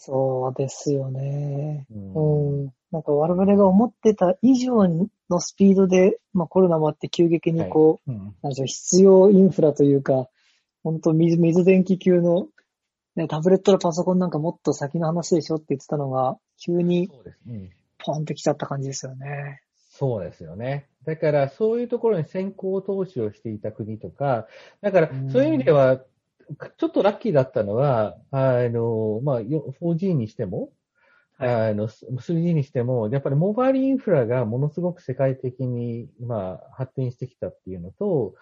[0.00, 1.84] そうですよね。
[1.90, 2.72] うんうん。
[2.92, 4.86] なんか我々が思ってた以上
[5.28, 10.28] のスピードで、まあコロナもあって急激にこう、うんなんでしょう、必要インフラというか、
[10.84, 12.46] 本当水、水電気級の、
[13.16, 17.10] ね、タブレットとパソコンなんかもっと先の話でしょって言ってたのが、急に
[17.98, 19.62] ポンってきちゃった感じですよね。
[19.90, 20.86] そうですよね。
[21.04, 24.46] だから、そういうところに先行投資をしていた国とか、
[24.80, 26.00] だからうん、そういう意味では、
[26.76, 30.70] ちょっとラッキーだったのは、あの、まあ、よ 4G にしても、
[31.38, 31.70] はい。
[31.70, 38.34] あの、3G にしても、やっぱりモバイルインフラがものすごく世界的に、まあ、発展してきたっていうのと、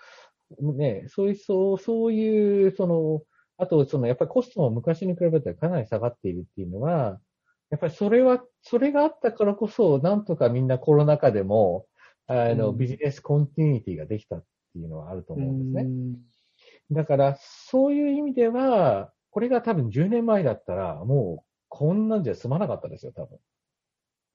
[0.60, 3.22] ね、そういう、そう、そういう、その、
[3.58, 7.20] あと、その、やっぱりコストも昔に比べてかなり下がっているっていうのは、
[7.70, 11.86] やっぱりそれは、それがあったからこそ、なんとかみんなコロナ禍でも、
[12.26, 12.78] あの、うん。
[12.78, 15.90] ビジネスコンティニティができたっていうのはあるとう思うんですね。
[16.92, 23.38] んだから、そういう意味では、これが多分10年前だったら、もう、こんなんじゃ済まなかったですよ、多分。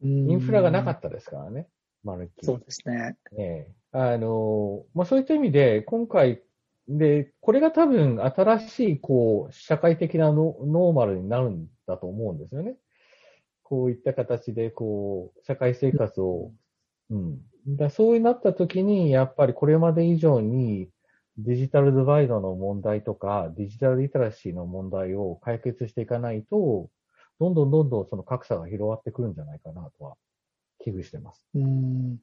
[0.03, 1.67] インフラがなかったですからね。
[2.03, 3.15] まるっきりそうですね。
[3.37, 6.41] ええあの、まあ、そういった意味で、今回、
[6.87, 12.75] で、これが多分新しい、こう、社会的なノノーマルになるんだと思うんですよね。
[13.63, 16.51] こういった形で、こう、社会生活を、
[17.09, 17.41] うん。
[17.67, 20.89] だそうなった時に、やっぱりこれまで以上に、
[21.37, 26.89] デジタルデバイドの問題とか、デジタルリテラシーの問題を解決していかないと、
[27.39, 30.15] どんどんどんどんその格差が広がってくるんじゃないかなとは、
[30.83, 31.45] 危惧してます。
[31.55, 32.19] うん。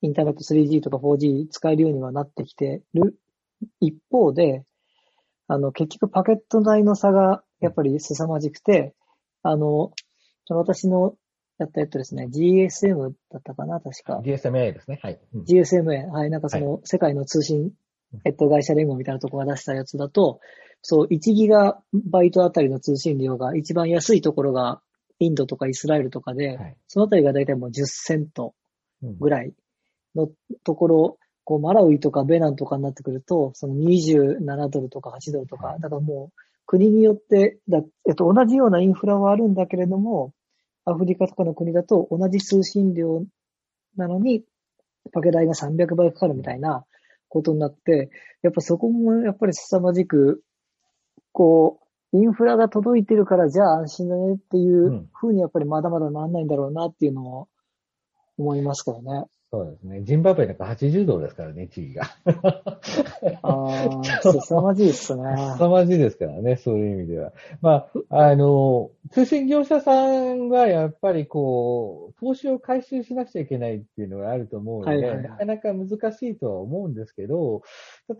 [0.03, 3.18] インターネット 3G とか 4G 使えるようにはなってきてる。
[3.80, 4.64] 一方で、
[5.46, 8.94] あの、結局パケット代の差がやっぱり凄まじくて、
[9.42, 9.92] あの、
[10.48, 11.14] 私の
[11.59, 14.20] やったやつですね、GSM だったかな、確か。
[14.24, 14.98] DSMA ですね。
[15.03, 15.20] はい。
[15.34, 15.42] うん。
[15.42, 17.72] GSMA、はい、なんかその世界の通信、
[18.24, 20.40] えっと、会社連合みたいなところが出したやつだと、
[20.82, 24.80] そう、1ギガバイトあたりの通信量が一番安いところが
[25.18, 26.76] インドとかイスラエルとかで、はい。
[26.88, 28.55] そのあたりがだいたいもう10セント
[29.03, 29.53] うんぐらい
[30.14, 30.28] の
[30.64, 40.32] ところ、こう、マラウイとかベナンとかになってくると、その27ドルとか8ドルとか、だからもう、国によってだ、えっと、同じようなインフラはあるんだけれども、
[40.84, 43.24] アフリカとかの国だと同じ通信量
[43.96, 44.44] なのに、
[45.12, 46.84] パケ代が300倍かかるみたいな
[47.28, 48.11] ことになって、
[48.42, 50.42] やっぱそこもやっぱり凄まじく、
[51.32, 57.48] こう、インフラが届いてるからじゃあ安心だねっていうふうにやっぱりまだまだなんないんだろうなっていうのを
[58.36, 59.26] 思いますからね。
[59.53, 60.03] そうですね。
[60.05, 62.05] ジンバブエなんか80度ですからね、地位が。
[63.42, 65.22] ああ、 凄まじいですね。
[65.57, 67.32] 凄まじいですからね、そういう意味では。
[67.61, 77.62] まあ、あの、通信業者さんはやっぱりこう、投資を回収しなくちゃいけないっていうのがあると思うので、はいはいはい、なかなか難しいとは思うんですけど、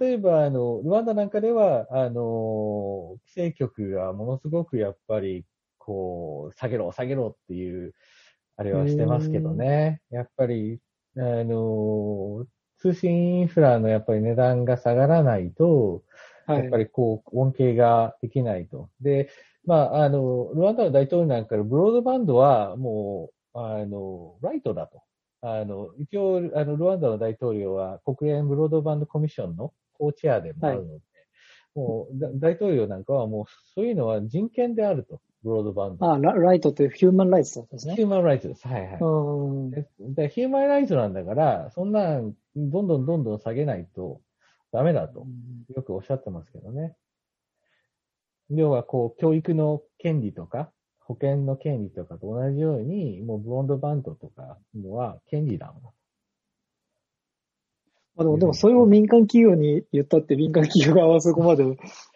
[0.01, 5.45] 例えば、あの、ルワンダなんかでは、あの、規制局がものすごくやっぱり、
[5.78, 7.95] こう、下げろ、下げろっていう、
[8.57, 10.03] あれはしてますけどね。
[10.11, 10.81] やっぱり、
[11.17, 12.47] あの、
[12.79, 16.03] 通信インフラのやっぱり値段が下がらないと、
[16.47, 18.91] やっぱりこう、恩恵ができないと。
[19.01, 19.31] で、
[19.65, 25.03] まあ、あの、ルワンダの大統領なんかのブロードバンドはもう、あの、ライトだと。
[25.43, 31.01] あの、一応、あの、ルワンダの大統領は国連ブロードバンドコミッションのコーチェアでもあるので、はい、
[31.75, 33.45] もう、大統領なんかはもう、
[33.75, 35.21] そういうのは人権であると。
[35.43, 36.12] ブロードバンド。
[36.12, 37.95] あラ、ライトってヒューマンライツですね。
[37.95, 38.68] ヒューマンライツです。
[38.68, 38.99] はいはい。
[39.01, 44.20] うんでヒューマンライツなんだから、そんな、どんどんどんどん下げないと
[44.72, 45.26] ダメだと、
[45.74, 46.95] よくおっしゃってますけどね。
[48.51, 50.70] 要は、こう、教育の権利とか、
[51.01, 55.91] 保険の権利とかと同じように、もうブロンドバンドとかのは権利なんだ。
[58.21, 61.64] あでも、でもそれを民間企業に言ったって民間企業側はそこまで、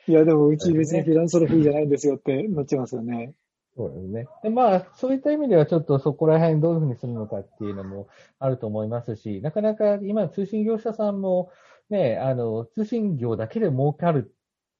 [0.06, 3.32] いやでもうち別にフィランソロフィーじゃないんですよってなっちゃいますよね。
[3.76, 4.26] そうですね。
[4.42, 11.50] で、まあ、そういった意味ではちょっとそこら辺どういうふうにするのかっていうのもあると思いますし、なかなか今通信業者さんも
[11.90, 14.34] ね、あの、通信業だけで儲かる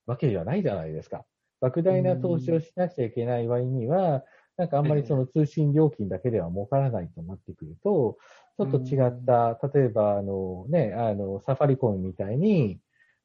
[0.07, 1.25] わけではないじゃないですか。
[1.61, 4.23] 莫大な投資をしなくちゃいけない場合には、
[4.57, 8.19] なんかあんまりその通信料金だけでは儲からないとなってくると、
[8.57, 12.79] ちょっと違った、例えば、あのね、あの、サファリコンみたいに、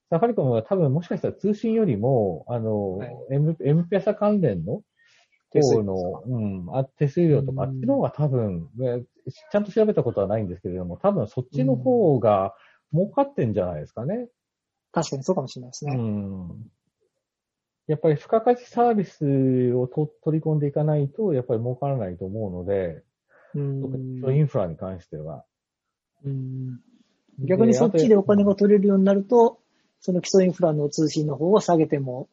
[0.09, 4.81] サファリコンは多分もしかしたら通信よりも、あの、はい、M、M ペサ関連の
[5.53, 8.69] 方の、うん、あ手数料とか、あっちの方が多分、
[9.51, 12.55] ちゃんと調べたことはないんですけれども、多分そっちの方が
[12.91, 14.27] 儲かってんじゃないですかね。
[14.91, 15.95] 確かにそうかもしれないですね。
[15.95, 16.71] うん。
[17.85, 23.03] やっぱり付加価値サービスをと取り込んでいかないと、やっぱり儲からないと思うので、
[23.55, 24.35] うん。
[24.35, 25.45] インフラに関しては。
[26.23, 26.79] うん。
[27.39, 29.59] 逆にそっちでお金が取れるようになると、
[29.99, 32.29] その基礎インフラの通信の方を下げても、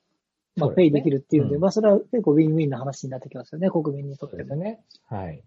[0.56, 4.56] まあ、ペイできるっていうんで、うん、まあ、それは結構ウィンウィンな話になってきますよね、国民にとっても。
[4.56, 4.80] ね。
[5.06, 5.42] はい。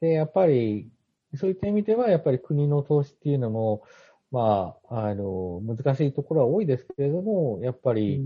[0.00, 0.90] で、やっぱり、
[1.34, 3.82] そういった意味では、やっぱり国の投資っていうのも、
[4.30, 8.22] まあ、あの、難しいところは多いですけれども、やっぱり、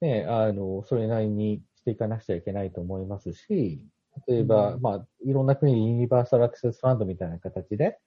[0.00, 3.82] ね、あの、それなりにしていかなくちゃいけないと思いますし、
[4.28, 7.98] 例えば、うん、まあ、いろんな国でユニバーサルアクセスファンドみたいな形で、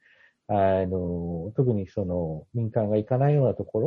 [0.47, 0.53] あ
[0.85, 3.79] の、特にその民間が行かないようなとこ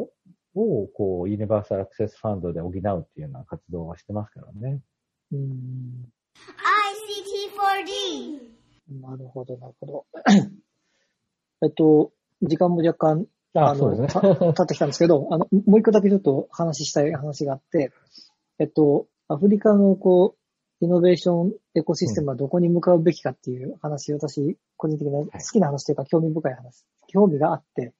[0.54, 4.80] ろを、こう、ユニバーサルアクセスファンドで補うっていうような活動はしてますからね。
[5.32, 6.08] うん。
[8.88, 9.00] ICT4D!
[9.00, 10.06] なるほど、なるほど。
[11.62, 12.12] えっと、
[12.42, 14.08] 時間も若干、あそうですね。
[14.08, 17.92] 経ってきたんですけど、あの、もう一個だけちょっと話したい話があって、
[18.58, 20.43] えっと、アフリカのこう、
[20.84, 27.92] イノベーションエコシステムはどこに向かうべきかっていう話、うん、私、個人的な好きな話というか興味深い話、興味があって、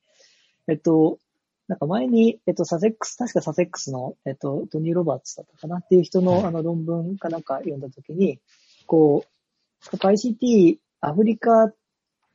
[0.69, 1.19] えっと、
[1.67, 8.39] なんか前に、えっと、サセックス、確かサセックスの、えっと、トニー・ロバーツだったかなっていう人の、あの論文かなんか読んだときに、
[8.87, 9.25] こ
[9.93, 11.73] う、ICT、アフリカ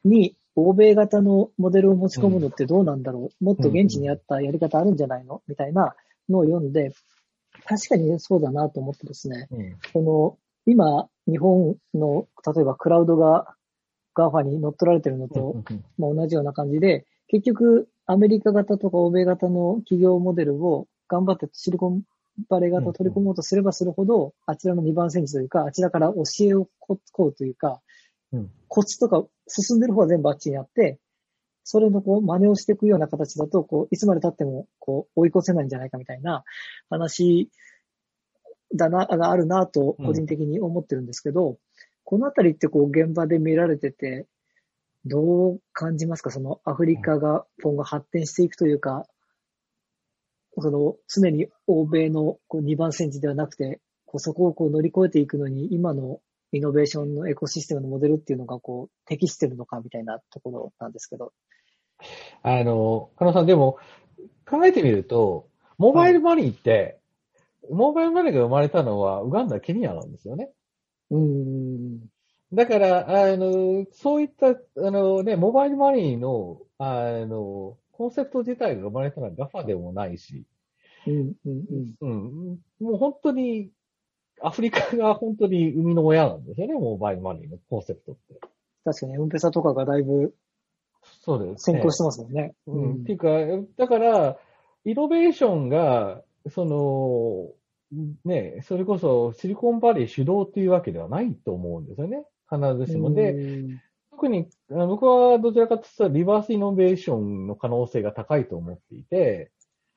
[0.04, 5.96] に欧米型のモデルを持ち込むのってどうなんだろう、もっと現地にあったやり方あるんじゃないのみたいな
[6.28, 6.94] のを読んで、
[7.66, 13.56] 確かにそうだなと思ってですね、うん、この、今、日本の、例えばクラウドが
[14.16, 15.64] GAFA に乗っ取られてるのと、
[15.98, 22.02] まあ、同じような感じで、結局、アメリカ型とか欧米型の企業モデルを頑張ってシリコン
[22.48, 27.82] バレー型を取り込もうとすればするほど、あちらの2番センチというか、あちらから教えをこうというか、
[28.68, 31.00] コツとか進んでる方は全部あっちにあって、
[31.72, 36.44] それのこう真似をしていくような形だと、こう、いつまで経っても、こう、追い越せないんじゃないかみたいな
[36.90, 37.52] 話
[38.74, 41.58] だな、があるなと、個人的に思ってるんですけど、うん、
[42.06, 44.26] このあたりってこう、現場で見られてて、
[45.06, 46.32] どう感じますか？
[46.32, 49.06] そのアフリカが今後発展していくというか、
[50.58, 56.20] その常に欧米のこう2番センチではなくて、こうそこをこう乗り越えていくのに、今の
[56.52, 61.32] イノベーションのエコシステムのモデルっていうのがこう適してるのかみたいなところなんですけど。
[62.44, 63.78] あの、加納さん、でも、
[64.50, 65.48] 考えてみると、
[65.78, 67.00] モバイルマニーって、
[67.70, 70.50] モバイルマニーが生まれたのはウガンダ、ケニアなんですよね。
[71.12, 72.00] うん。
[72.54, 80.46] だから、あの、そういった、あのね、モバイルマニーの、あの、コンセプト自体が生まれたのはガファでもないし、
[81.06, 81.34] うん。
[81.46, 81.94] うん。
[82.02, 83.72] うん、もう本当に、
[84.42, 88.40] アフリカが本当に生みの親なんですよね、モバイルマニーのコンセプトって。
[88.84, 90.34] 確かに、エムペサとかがだいぶ
[91.04, 92.56] そうです、先行してますもんね。
[92.68, 92.94] うん。
[92.96, 93.28] っていうか、
[93.78, 94.38] だから、
[94.86, 97.52] イノベーションが、その、
[98.24, 102.24] ね、それこそシリコンバレー主導っていうわけではないと思うんですよね。
[102.50, 103.14] 必ずしも。
[103.14, 103.82] で、うん
[104.12, 109.54] 特に僕はどちらかというとリバースイノベーションの可能性が高いと思っていて、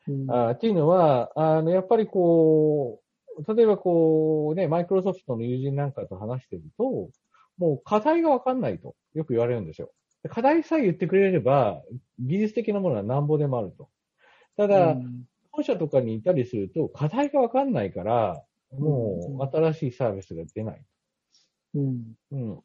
[0.06, 3.00] うんあっていうのは、あの、やっぱりこ
[3.36, 7.10] う、例えばこうね、マイクロソフトの友人なんかと話してると、
[7.58, 9.90] もう課題がわかんないとよく言われるんですよ。
[10.28, 11.82] 課題さえ言ってくれれば、
[12.18, 13.88] 技術的なものはなんぼでもあると。
[14.56, 18.42] ただ、うん本社とかにいたりすると、課題がわかんないから、
[18.72, 20.82] もう新しいサービスが出ない。
[21.74, 22.02] うん。
[22.32, 22.54] うん。
[22.56, 22.62] だか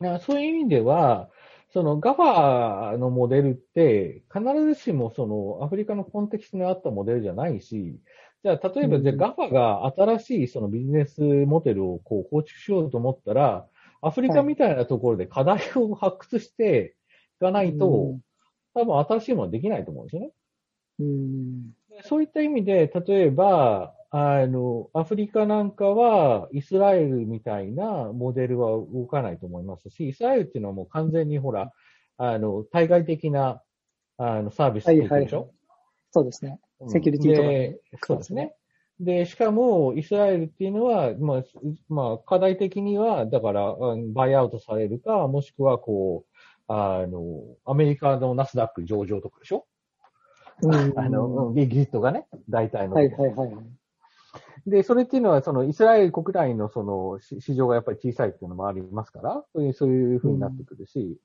[0.00, 1.28] らそういう意味では、
[1.72, 7.98] その GAFA のモデルって、必ずしもそのアフリカのコンテキストに合ったモデルじゃないし、
[8.42, 13.66] じゃあ例えばうんじゃあ GAFA が新しいそのビジネスモデルをこう構築しようと思ったら、
[14.06, 16.96] アフリカみたいなところで課題を発掘して
[17.40, 18.20] いかないと、うん
[18.74, 20.30] 多分新しいものはできないと思うんですよね。
[20.98, 21.72] うん。
[22.02, 31.72] そういった意味で、例えば、あの、アフリカなんかは、イスラエルみたいなモデルは動かないと思いますし、イスラエルっていうのはもう完全にほら、
[32.16, 33.62] あの、対外的な、
[34.18, 35.52] あの、サービスはい提供でしょ、
[36.10, 36.58] そうですね。
[36.80, 38.54] うんセキュリティとかねでそうですね。
[39.00, 41.42] で、しかも、イスラエルっていうのは、まあ、
[41.88, 46.32] まあ、課題的には、だから、うんバイアウトされるか、もしくは、こう、
[46.68, 49.66] あの、アメリカのナスダック上場とかでしょ？
[50.62, 52.94] うんあの、うん、エギットがね、大体の。
[52.94, 53.50] はいはいはい。
[54.66, 61.18] で、それっていうのは、その、イスラエル国内のその、し市場がやっぱり小さいっていうのもありますから、そういう、そういう風になってくるし、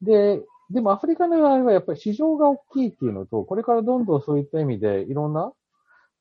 [0.00, 5.52] で、でもアフリカの場合はやっぱり市場が大きいっていうのと、これからどんどんそういった意味でいろんな、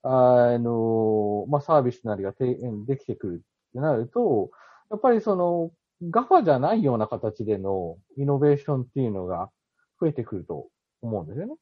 [0.03, 4.51] あの、まあ、サービスなりがてできてくるってなると、
[4.91, 5.71] やっぱりその、
[6.09, 9.49] ガファじゃないような形でのイノベーションっていうのが
[9.99, 10.67] 増えてくると
[11.01, 11.53] 思うんですよね。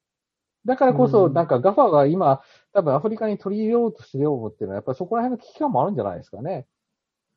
[0.66, 1.34] だからこそ、うん。
[1.34, 2.42] なんかガファが今、
[2.74, 6.66] 多分アフリカに取り入れようとしてようっていうのは、やっぱりそこら辺の危機感もあるんじゃないですかね、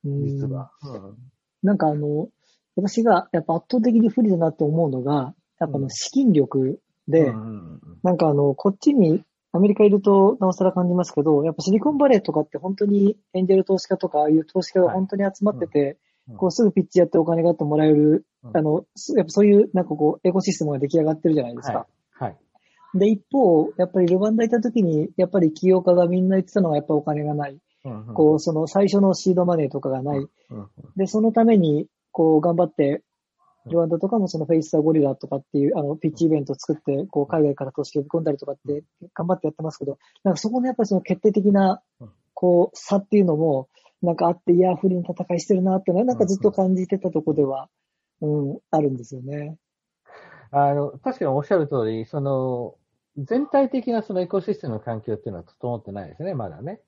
[0.05, 0.71] うん実は。
[0.83, 1.17] うん。
[1.63, 2.29] なんかあの、
[2.77, 5.83] 私がやっぱ圧倒的に不利だなと思うのが、やっぱあうん。
[5.83, 7.81] の資金力で、うんうん。
[8.03, 9.23] なんかあの、こっちに
[9.55, 15.81] アメリカいるとなおさら感じますけど、やっぱシリコンバレーとかって本当にエンジェル投資家とか、ああいう投資家が本当に集まってて、
[16.29, 21.87] うんこうすぐピッチやってお金があってもらえる、うんあの、すやっぱそういうなんかこうエコシステムが出来上がってるじゃないですか。
[22.13, 22.31] はい。
[22.31, 22.37] は
[22.95, 22.99] い。
[22.99, 27.59] で、一方、やっぱりルワンダいた時に、やっぱり起業家がみんな言ってたのはやっぱお金がない。
[27.85, 30.19] うんうんこう、その最初のシードマネーとかがない。
[30.19, 33.03] うんうんで、そのために、こう、頑張って、うん
[33.71, 38.85] ルワンダとかもそのフェイスターゴリラとかっていう、あの、ピッチイベントを作って、こう、海外から投資呼び込んだりとかって、
[39.15, 43.69] 頑張ってやってますけど、なんかそこのやっぱりその決定的なうん、こう、差っていうのも、
[44.03, 47.69] なんかあって、いや、不利な戦いしてるなってなんかずっと感じてたとこでは、
[48.21, 49.57] うん、あるんですよね。
[50.51, 52.77] あの、確かにおっしゃる通り、その、
[53.17, 56.81] 全体的なそのエコシステムの環境っていうのは整ってないですね、まだね。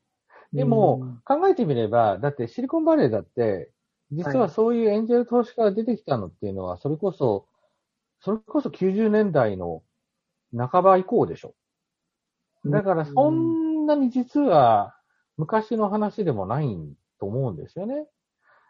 [0.53, 1.20] でも、うん。
[1.24, 3.70] 考えてみれば、だってシリコンバレーだって、
[4.13, 7.47] 実はそういうエンジェル投資家が出てきたのっていうのは、それこそ、
[8.21, 9.83] それこそ90年代の
[10.57, 11.55] 半ば以降でしょ。
[12.65, 14.97] だからそんなに実は
[15.37, 16.67] 昔の話でもない
[17.21, 18.07] と思うんですよね。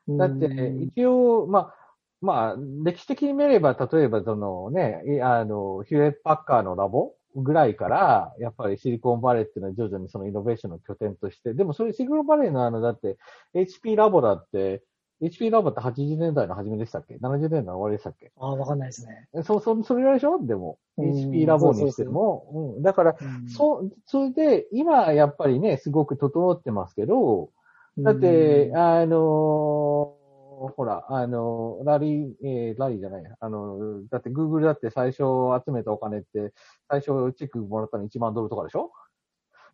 [0.08, 0.46] だって、
[0.94, 1.74] 一応、まあ、
[2.20, 13.18] まあ、歴史的に見れば、例えば、そのね、いあの、ヒューレット・パッカーのラボぐらいから、やっぱりシリコンバレーっていうのは徐々にそのイノベーションの拠点として、でもそれシリコンバレーのあの、だって
[13.54, 14.82] HP ラボだって、
[15.22, 18.32] HP ラボって80年代の初めでしたっけ ?70 年代の終わりでしたっけ？
[18.38, 19.28] ああ、わかんないですね。
[19.34, 20.38] えそう、そ、それぐらいでしょ？
[20.44, 22.74] でも、うん HP ラボにしても。
[22.76, 22.82] うん。
[22.82, 27.50] だから、うんそう、それで、今やっぱりね、すごく整ってますけど、
[27.98, 30.26] だって、あのー
[30.74, 35.18] ほら、あの、ラリー、えーラリーじゃない、あの、だって Google だって最初
[35.64, 36.54] 集めたお金って、
[36.88, 38.90] 最初チェックもらったの1万ドルとかでしょ？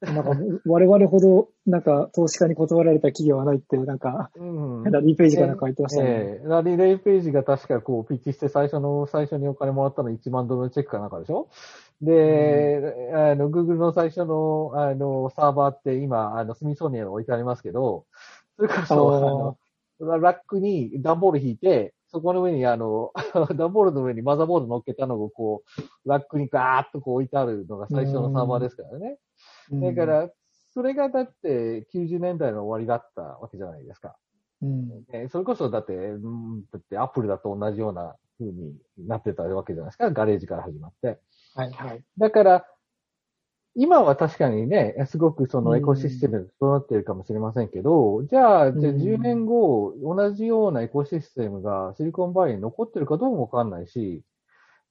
[0.03, 0.31] なんか、
[0.67, 4.83] 我々ほど、なんか、投資家に断られた企業はないって、なんか、うん。
[4.83, 6.09] ラリーページかなんか言ってましたね。
[6.11, 11.49] ええラリーページが確かこう、ピッチして最初の、最初にお金もらったの1万ドルのチェックかなんかでしょ？
[12.03, 18.07] で、あの、Google の最初の、あの、サーバーって今、あの、スミソニアに置いてありますけど、
[18.57, 19.57] それこそ、
[20.01, 23.13] あの、ラックに段ボール引いて、そこの上にあの、
[23.57, 25.63] 段ボールの上にマザーボード乗っけたのをこ
[26.05, 29.19] う、ラックにガーッとこう置いてあるのが最初のサーバーですからね。
[29.71, 30.31] だか、ら、
[30.75, 34.17] それがだって90年代の終わりだったわけじゃないですか。
[34.63, 35.05] うん。
[35.13, 40.11] えそれこそだって、うんだってアップルだと同じような風になってたわけじゃないですか。
[40.11, 41.21] ガレージから始まって。
[41.55, 42.05] はいはい。
[42.19, 42.67] だから、
[43.75, 54.23] 今は確かにね、すごくそのうんエコシステムが整っているかもしれませんけど、じゃあ、じゃあうん10年後、同じようなエコシステムがシリコンバレーに残ってるかどうもわかんないし、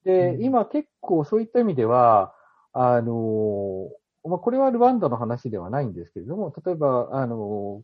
[0.04, 2.34] で、うん今結構そういった意味では、
[2.74, 3.90] あの、
[4.24, 7.84] まあ、これはルワンダの話ではないんですけれども、例えば、あの、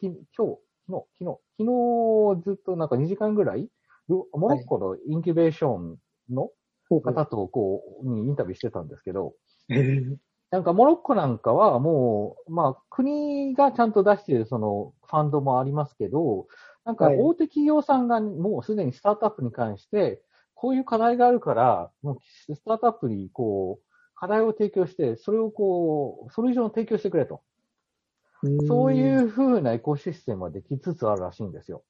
[0.00, 3.68] き今日、昨日、昨日、昨日ずっとなんか2時間ぐらい、
[4.08, 5.98] ルモロッコのインキュベーション
[6.30, 6.50] の
[7.02, 9.34] 方とこう、にインタビューしてたんですけど、
[10.50, 16.46] なんかモロッコなんかはもう、まあ国がちゃんと出しているそのファンドもありますけど、
[16.84, 17.18] なんかはい。
[17.18, 20.22] 大手企業さんがもうすでにスタートアップに関して、
[20.54, 22.18] こういう課題があるから、もう
[22.54, 23.83] スタートアップにこう、
[24.14, 27.42] 課題を提供して、それをこう、ソリューションを提供してくれと。
[28.42, 31.82] うんそういう風なエコシステムができつつあるらしいんですよ。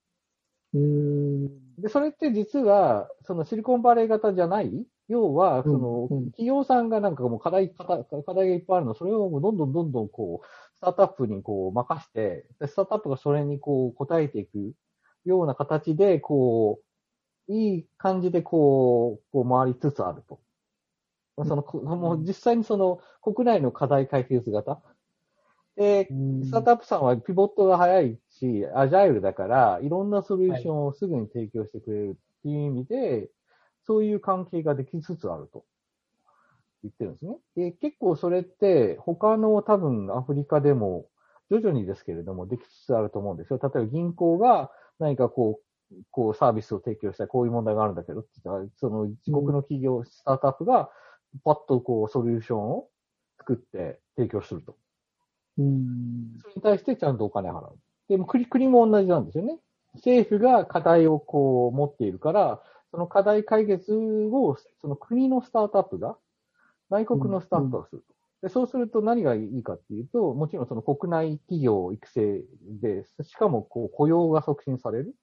[1.78, 10.46] で、それって実は、そのシリコンバレー型じゃない要は、その、企業さんがなんかもう課題、課題がいっぱいあるの、それをもうどんどんどんどんこう、
[10.76, 14.72] スタートアップにこう任して、でスタートアップがそれにこう答えていく
[15.24, 16.80] ような形で、こ
[17.48, 20.40] う、いい感じでこう、こう回りつつあると。
[21.36, 24.80] その、こもう実際にその国内の課題解決型？
[25.76, 26.06] で、
[26.44, 33.28] スタートアップさんはピボットが早いし、アジャイルだから、いろんなソリューションをすぐに提供してくれるっていう意味で、
[33.86, 35.64] そういう関係ができつつあると
[36.84, 37.36] 言ってるんですね。
[37.56, 41.06] で、結構それって他の多分アフリカでも
[41.50, 43.58] 徐々にですけれどもできつつあると思うんですよ。
[43.60, 44.70] 例えば銀行が
[45.00, 45.60] 何かこ
[45.90, 50.90] う、こうサービスを提供したらこういう問題があるんだけどって言ったら、その自国の企業、スタートアップが
[51.42, 52.88] パッとこうソリューションを
[53.38, 54.76] 作って提供すると。
[55.58, 56.38] うん。
[56.42, 57.78] それに対してちゃんとお金払う。
[58.08, 59.58] でも国、国も同じなんですよね。
[59.94, 66.16] 政府が課題をこう持っているから、その課題解決を、その国のスタートアップが、
[66.90, 68.14] 内国のスタートアップがすると。
[68.42, 72.44] でそうすると何がいいかっていうと、もちろんその国内企業育成
[72.80, 75.14] で、しかもこう雇用が促進される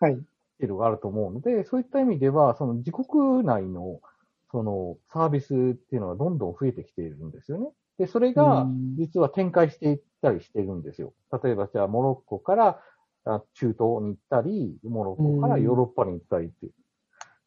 [0.00, 0.14] はい。
[0.14, 0.16] っ
[0.60, 4.00] ていうのがあると思うので、そういった意味では、その自国内の
[4.50, 7.68] そのサービスっていうのがどんどん増えてきているんですよね。
[7.98, 11.12] で、それがうん実は展開していったりしてるんですよ。
[11.42, 12.80] 例えばじゃあモロッコから
[13.24, 16.72] あ中東に行ったり、モロッコからヨーロッパに行ったりっていう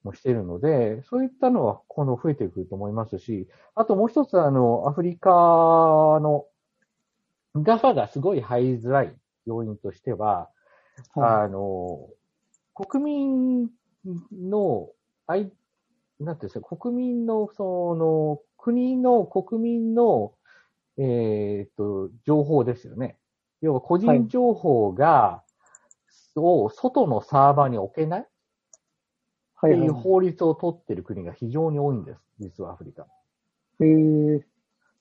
[0.04, 6.46] もしているので、そういったのは今度増えてくると思いますし、あともう一つあの、アフリカの
[7.56, 9.14] ガファがすごい入りづらい
[9.46, 10.50] 要因としては、
[11.16, 12.10] はあの、
[12.76, 13.70] 国民
[14.32, 14.90] の、
[16.24, 20.34] なんていうんですか、国民の、その、国の国民の、
[20.98, 23.18] えっ、と、情報ですよね。
[23.62, 25.44] 要は個人情報が、
[26.36, 28.24] を外のサーバーに置けないっ。
[29.62, 32.20] ていう法律を取ってる国が非常に多いんです。
[32.40, 33.08] 実はアフリカ。
[33.80, 34.42] へー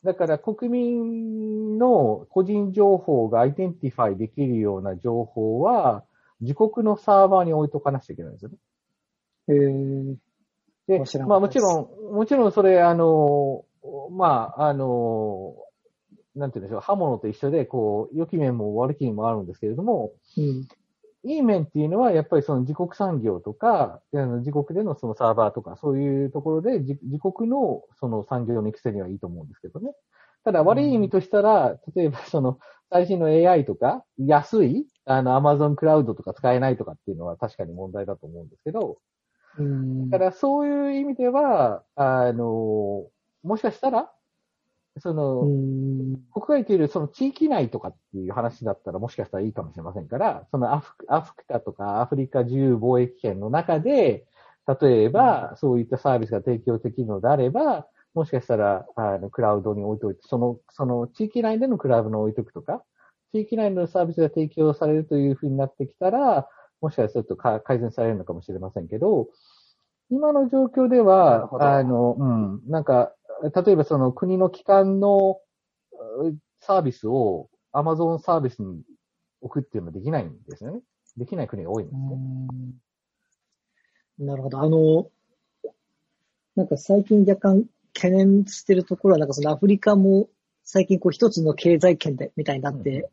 [0.05, 6.05] だから国民の個人情報が identify できるような情報は、
[6.41, 8.57] 自国のサーバーに置いとかなきゃいけないんですよね。
[9.49, 10.17] へー
[10.99, 13.65] でまあもちろん、もちろんそれ、あの、
[14.11, 15.55] まあ、あの、
[16.35, 20.67] なんて言うんでしょう、刃物と一緒で、こう、良き面も悪き面もあるんですけれども、うん。
[21.25, 29.93] いい面っていうのは、やっぱりその自国産業とか、あの自国でのそのサーバーとか、そういうところで自自国のその産業の育成にはいいと思うんですけどね。
[30.45, 32.59] ただ悪い意味としたら、例えばその
[32.91, 38.97] 最新の AI とか、安い、あの Amazon クラウドとか使えないとかっていうのは確かに問題だと思うんですけど、うん。
[40.11, 43.07] だからそういう意味では、あの、
[43.43, 44.11] もしかしたら、
[44.99, 46.23] その、うん。
[46.33, 54.27] 国外というよりその地域内とかっていう話だったらもしかしたらいいかもしれませんから、そのアフアフリカとかアフリカ自由貿易圏の中で、
[54.81, 62.83] 例えばそういったサービスが提供できるのであれば、もしかしたら、あの、クラウドに置いといて、その、その地域内でのクラウドに置いとくとか、
[63.33, 66.47] 地域内のサービスが提供されるというふうになってきたら、
[66.83, 69.29] もしかしたらちょっとか改善されるのかもしれませんけど、
[70.11, 75.41] 今の状況ではあの、うん、なんか、例えばその国の機関の
[76.21, 78.83] うサービスを Amazon サービスに
[79.41, 80.81] 置くっていうのはできないんですよね。
[81.17, 81.97] できない国が多いんです
[84.21, 84.27] ね。
[84.27, 84.61] なるほど。
[84.61, 85.11] あの、
[86.57, 87.65] なんか最近若干
[87.95, 90.29] 懸念してるところは、なんかそのアフリカも
[90.65, 93.09] 最近こう一つの経済圏でみたいになって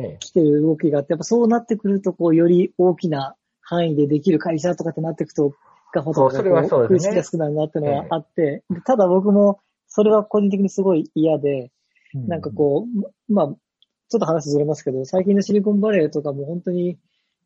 [0.00, 0.16] ええ。
[0.20, 5.54] きてる動きがあって、やっぱそうなってくると、こうより大きな範囲でできる会社とかってなっていくと、
[5.92, 11.72] がそうですねこう食いつきやすくなるなっていうのはあって、でただ僕もそれは個人的にすごい嫌で、
[12.14, 12.86] なんかこ
[13.28, 16.98] う、まあ、ちょっと話ずれますけど、最近のシリコンバレーとかも本当に、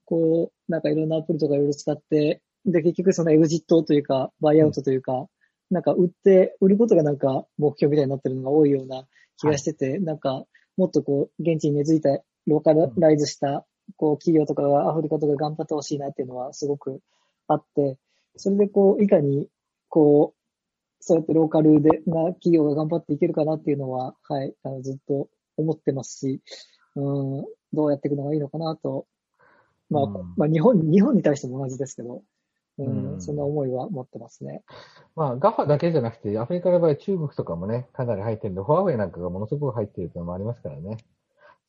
[0.04, 5.26] こう、なんかいろんなアプリとかいろいろ使って、で、結局そのエグジットというか、バイアウトというか、
[5.70, 9.06] なんか売って、売ることがなんか目標みたいになってるのが多いような
[9.38, 10.44] 気がしてて、なんか、
[10.76, 13.66] もっとこう、現地に根付いた、ローカライズした、
[13.96, 17.00] こう、企業とかがアフリカとか頑張ってほしいなっていうのはすごく
[17.48, 17.98] あって、
[18.36, 19.48] それでこう、いかに、
[19.88, 20.44] こう、
[21.00, 25.28] そうやってローカルでな企業が頑張っていけるかなっていうのは、はい、あのずっと
[25.58, 26.40] 思ってますし、
[26.96, 29.06] うん、どうやっていくのがいいのかなと、
[29.90, 32.22] まあ、うんまあ日本、日本に対しても同じですけど、
[32.78, 34.62] うん、うんそんな思いは持ってますね。
[35.14, 40.96] まあ、ガファだけじゃなくて、アフリカの場合、中国とかもね、かなり入ってるんで、フォアウェイなんかがものすごく入ってるというのもありますからね。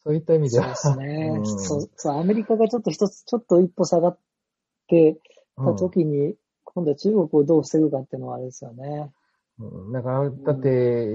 [0.05, 0.75] そういった意味では。
[0.75, 1.27] そうですね。
[1.35, 4.17] うんそう、そう、アメリカがちょっと一つ、ちょっと一歩下がっ
[4.87, 5.19] て
[5.57, 9.11] た時に、今度は中国をどう防ぐかっていうのはあれですよね。
[9.59, 11.07] うんだから、だって、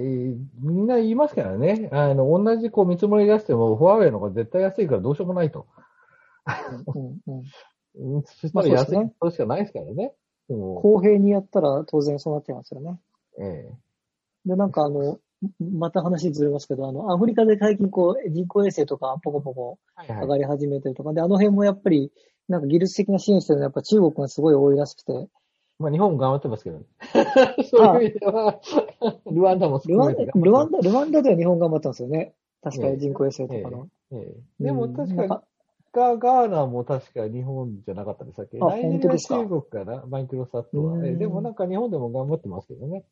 [0.60, 1.88] みんな言いますからね。
[1.92, 5.66] あの、同じこう見積もり出しても、フォアウェイの方が絶対安いからどうしようもないと。
[6.94, 7.44] うんうん
[7.94, 10.14] うん、うんそしたら安いまあそとしかないですからね。
[10.48, 12.98] 公平にやったら当然そうなってますよね。
[13.38, 13.70] え
[14.46, 15.20] で、なんかあの、
[15.58, 19.78] また話ずれますけど、あの、アフリカで最近こう、人工衛星とかポコポコ
[20.08, 20.22] えはい。
[20.22, 22.12] 上がり始めてるとか、で、あの辺もやっぱり、
[22.48, 25.28] なんか技術的な支援してるのはやっぱ中国がすごい多いらしくて、
[25.78, 26.84] まあ、日本も頑張ってますけどね。
[27.70, 28.60] そういう意味では、
[29.30, 32.34] ルワンダもルワンダ、ルワンダ、ルワンダでは日本頑張ったんですよね。
[32.62, 32.92] 確かええ。
[32.92, 33.88] に人工衛星とかの。
[34.12, 34.64] ええ。
[34.64, 34.94] でもうん。
[34.94, 35.44] 確かなんか
[35.92, 38.58] ガガーナも確か日本じゃなかったでしたっけ？
[38.60, 39.36] あ来年は本当ですか？
[39.38, 40.04] 中国かな？
[40.06, 40.98] マイクロサットは。
[41.00, 43.04] でもなんか日本でも頑張ってますけどね。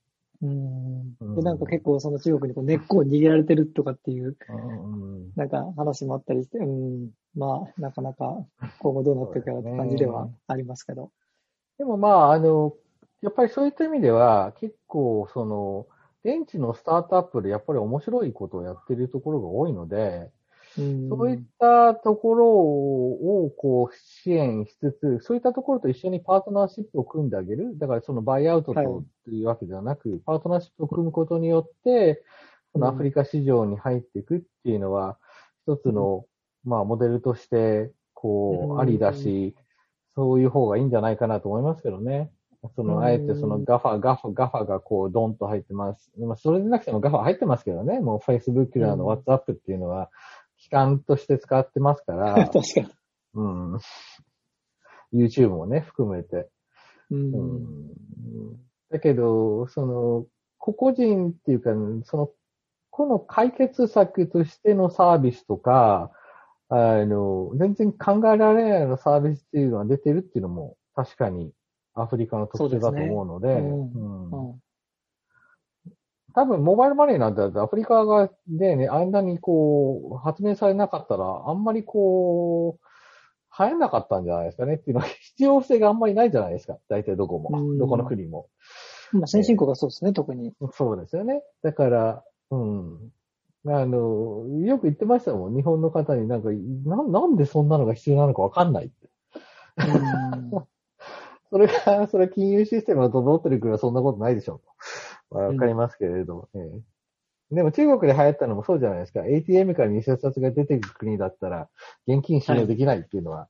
[0.43, 1.17] うん。
[1.21, 1.35] うん。
[1.37, 5.33] で、なんか結構その中国にこう根っこを逃げられてるとかっていう、うん。
[5.37, 8.39] なんか話もあったりして、うん、まあ、なかなか
[8.79, 11.11] 今後どうなっていくかなって感じではありますけど。
[11.79, 12.75] でもまあ、あの、
[13.21, 15.87] やっぱりそういった意味では、結構、その、
[16.25, 20.31] 現地のスタートアップでやっぱり面白いことをやってるところが多いので、
[20.77, 27.79] うんそういったところをこう支援しつつ、そういったところと一緒にパートナーシップを組んであげる。
[27.79, 28.87] だからそのバイアウトはい
[29.25, 32.23] というわけではなく、パートナーシップを組むことによって、
[32.73, 35.19] そのアフリカ市場に入っていくっていうのは、
[35.67, 36.27] 一つの、
[36.65, 39.55] まあ、モデルとして、こうありだし、
[40.17, 42.31] そういう方がいいんじゃないかなと思いますけどね。
[42.75, 46.11] その、うんあえてそのガファ、ガファ、ガファがこう、ドンと入ってます。
[46.19, 48.01] まあ、それでなくてもガファ入ってますけどね。
[48.01, 50.11] もう Facebook や WhatsApp っていうのは、
[50.59, 52.89] 機関として使ってますから 確、かに。
[53.35, 53.79] うん。
[55.13, 56.49] YouTube もね、含めて。
[57.11, 58.59] うんうん
[58.91, 61.71] だけど、その、個々人っていうか、
[62.05, 62.31] その、
[62.91, 66.11] この解決策としてのサービスとか、
[66.71, 71.53] あの、全然考えられないようなサービスっていうのが出てるっていうのも、確かに
[71.95, 74.61] アフリカの特徴だと思うので、そうですねううんうん
[76.39, 82.89] 多分、モバイルマネーなんてアフリカがでね、あんなにこう、発明されなかったら、あんまりこう、
[83.59, 86.79] 流行んなかったんじゃないですかねっていうのは、必要性があんまりないじゃないですか。
[86.89, 87.61] 大体どこも。
[87.61, 88.47] うんどこの国も。
[89.11, 90.53] まあ、先進国はそうですね、特に。
[90.75, 91.43] そうですよね。
[91.65, 93.11] だから、うん。
[93.67, 95.57] あの、よく言ってましたもん。
[95.57, 98.95] 日本の方になんか、ななんでそんなのが必要なのかわかんないって。
[100.53, 100.67] うん
[101.51, 104.65] それが、それ金融システムが整ってる国はそんなことないでしょうと。
[105.31, 106.81] わかりますけれども、ええ
[107.51, 109.25] でも中国で流行ったのもそうじゃないですか。
[109.25, 111.69] ATM から偽札が出てくる国だったら、
[112.07, 113.49] 現金使用できないっていうのは、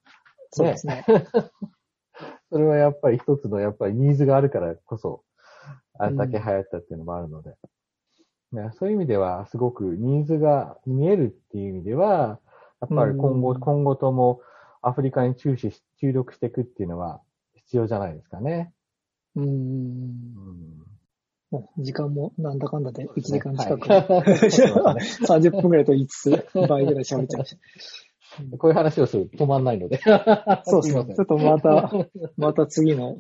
[0.53, 1.05] そうですね。
[2.51, 5.25] それはやっぱり一つのやっぱりニーズがあるからこそ、
[5.99, 7.57] あれだけ流行ったっていうのもあるので。
[8.53, 12.39] ねそういう意味では、すごくニーズが見えるっていう意味では、
[12.81, 14.41] やっぱり今後、うん今後とも
[14.81, 17.21] アフリカに注視し、注力していくっていうのは
[17.55, 18.73] 必要じゃないですかね。
[19.35, 19.45] うん。
[19.45, 20.88] うん
[21.79, 23.89] 時間もなんだかんだで1時間近く。
[23.89, 24.03] はい
[25.27, 27.57] 30分くらいと言いつつ、倍ぐらい喋っちゃいまし
[28.59, 29.99] こういう話をすると止まんないので。
[29.99, 30.63] た。
[30.67, 31.91] そうですねちょっとまた、
[32.37, 33.17] また次の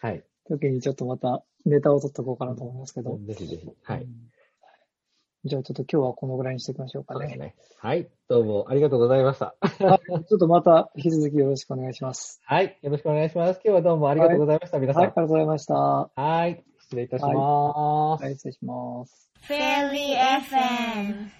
[0.00, 0.22] はい。
[0.48, 3.18] 時にちょっとまたネタを取っておこうかなと思いますけど。
[3.26, 3.68] ぜひぜひ。
[3.82, 4.06] はい。
[5.46, 7.36] じゃあちょっと今日はこのぐらいにしておきましょうかね。
[7.36, 7.54] ね。
[7.78, 8.08] はい。
[8.28, 9.54] どうもありがとうございました。
[9.60, 12.40] はいちょっとまた引き続きよろしくお願いします。
[12.44, 12.78] はい。
[12.82, 13.60] よろしくお願いします。
[13.64, 14.78] 今日はどうもありがとうございました。
[14.78, 15.12] 皆さはい、あん。
[15.12, 15.74] りがとうございました。
[15.74, 16.64] ははい。
[16.94, 18.24] 失礼いたします。
[18.24, 19.28] い、失礼します。
[19.48, 21.34] Fairly FM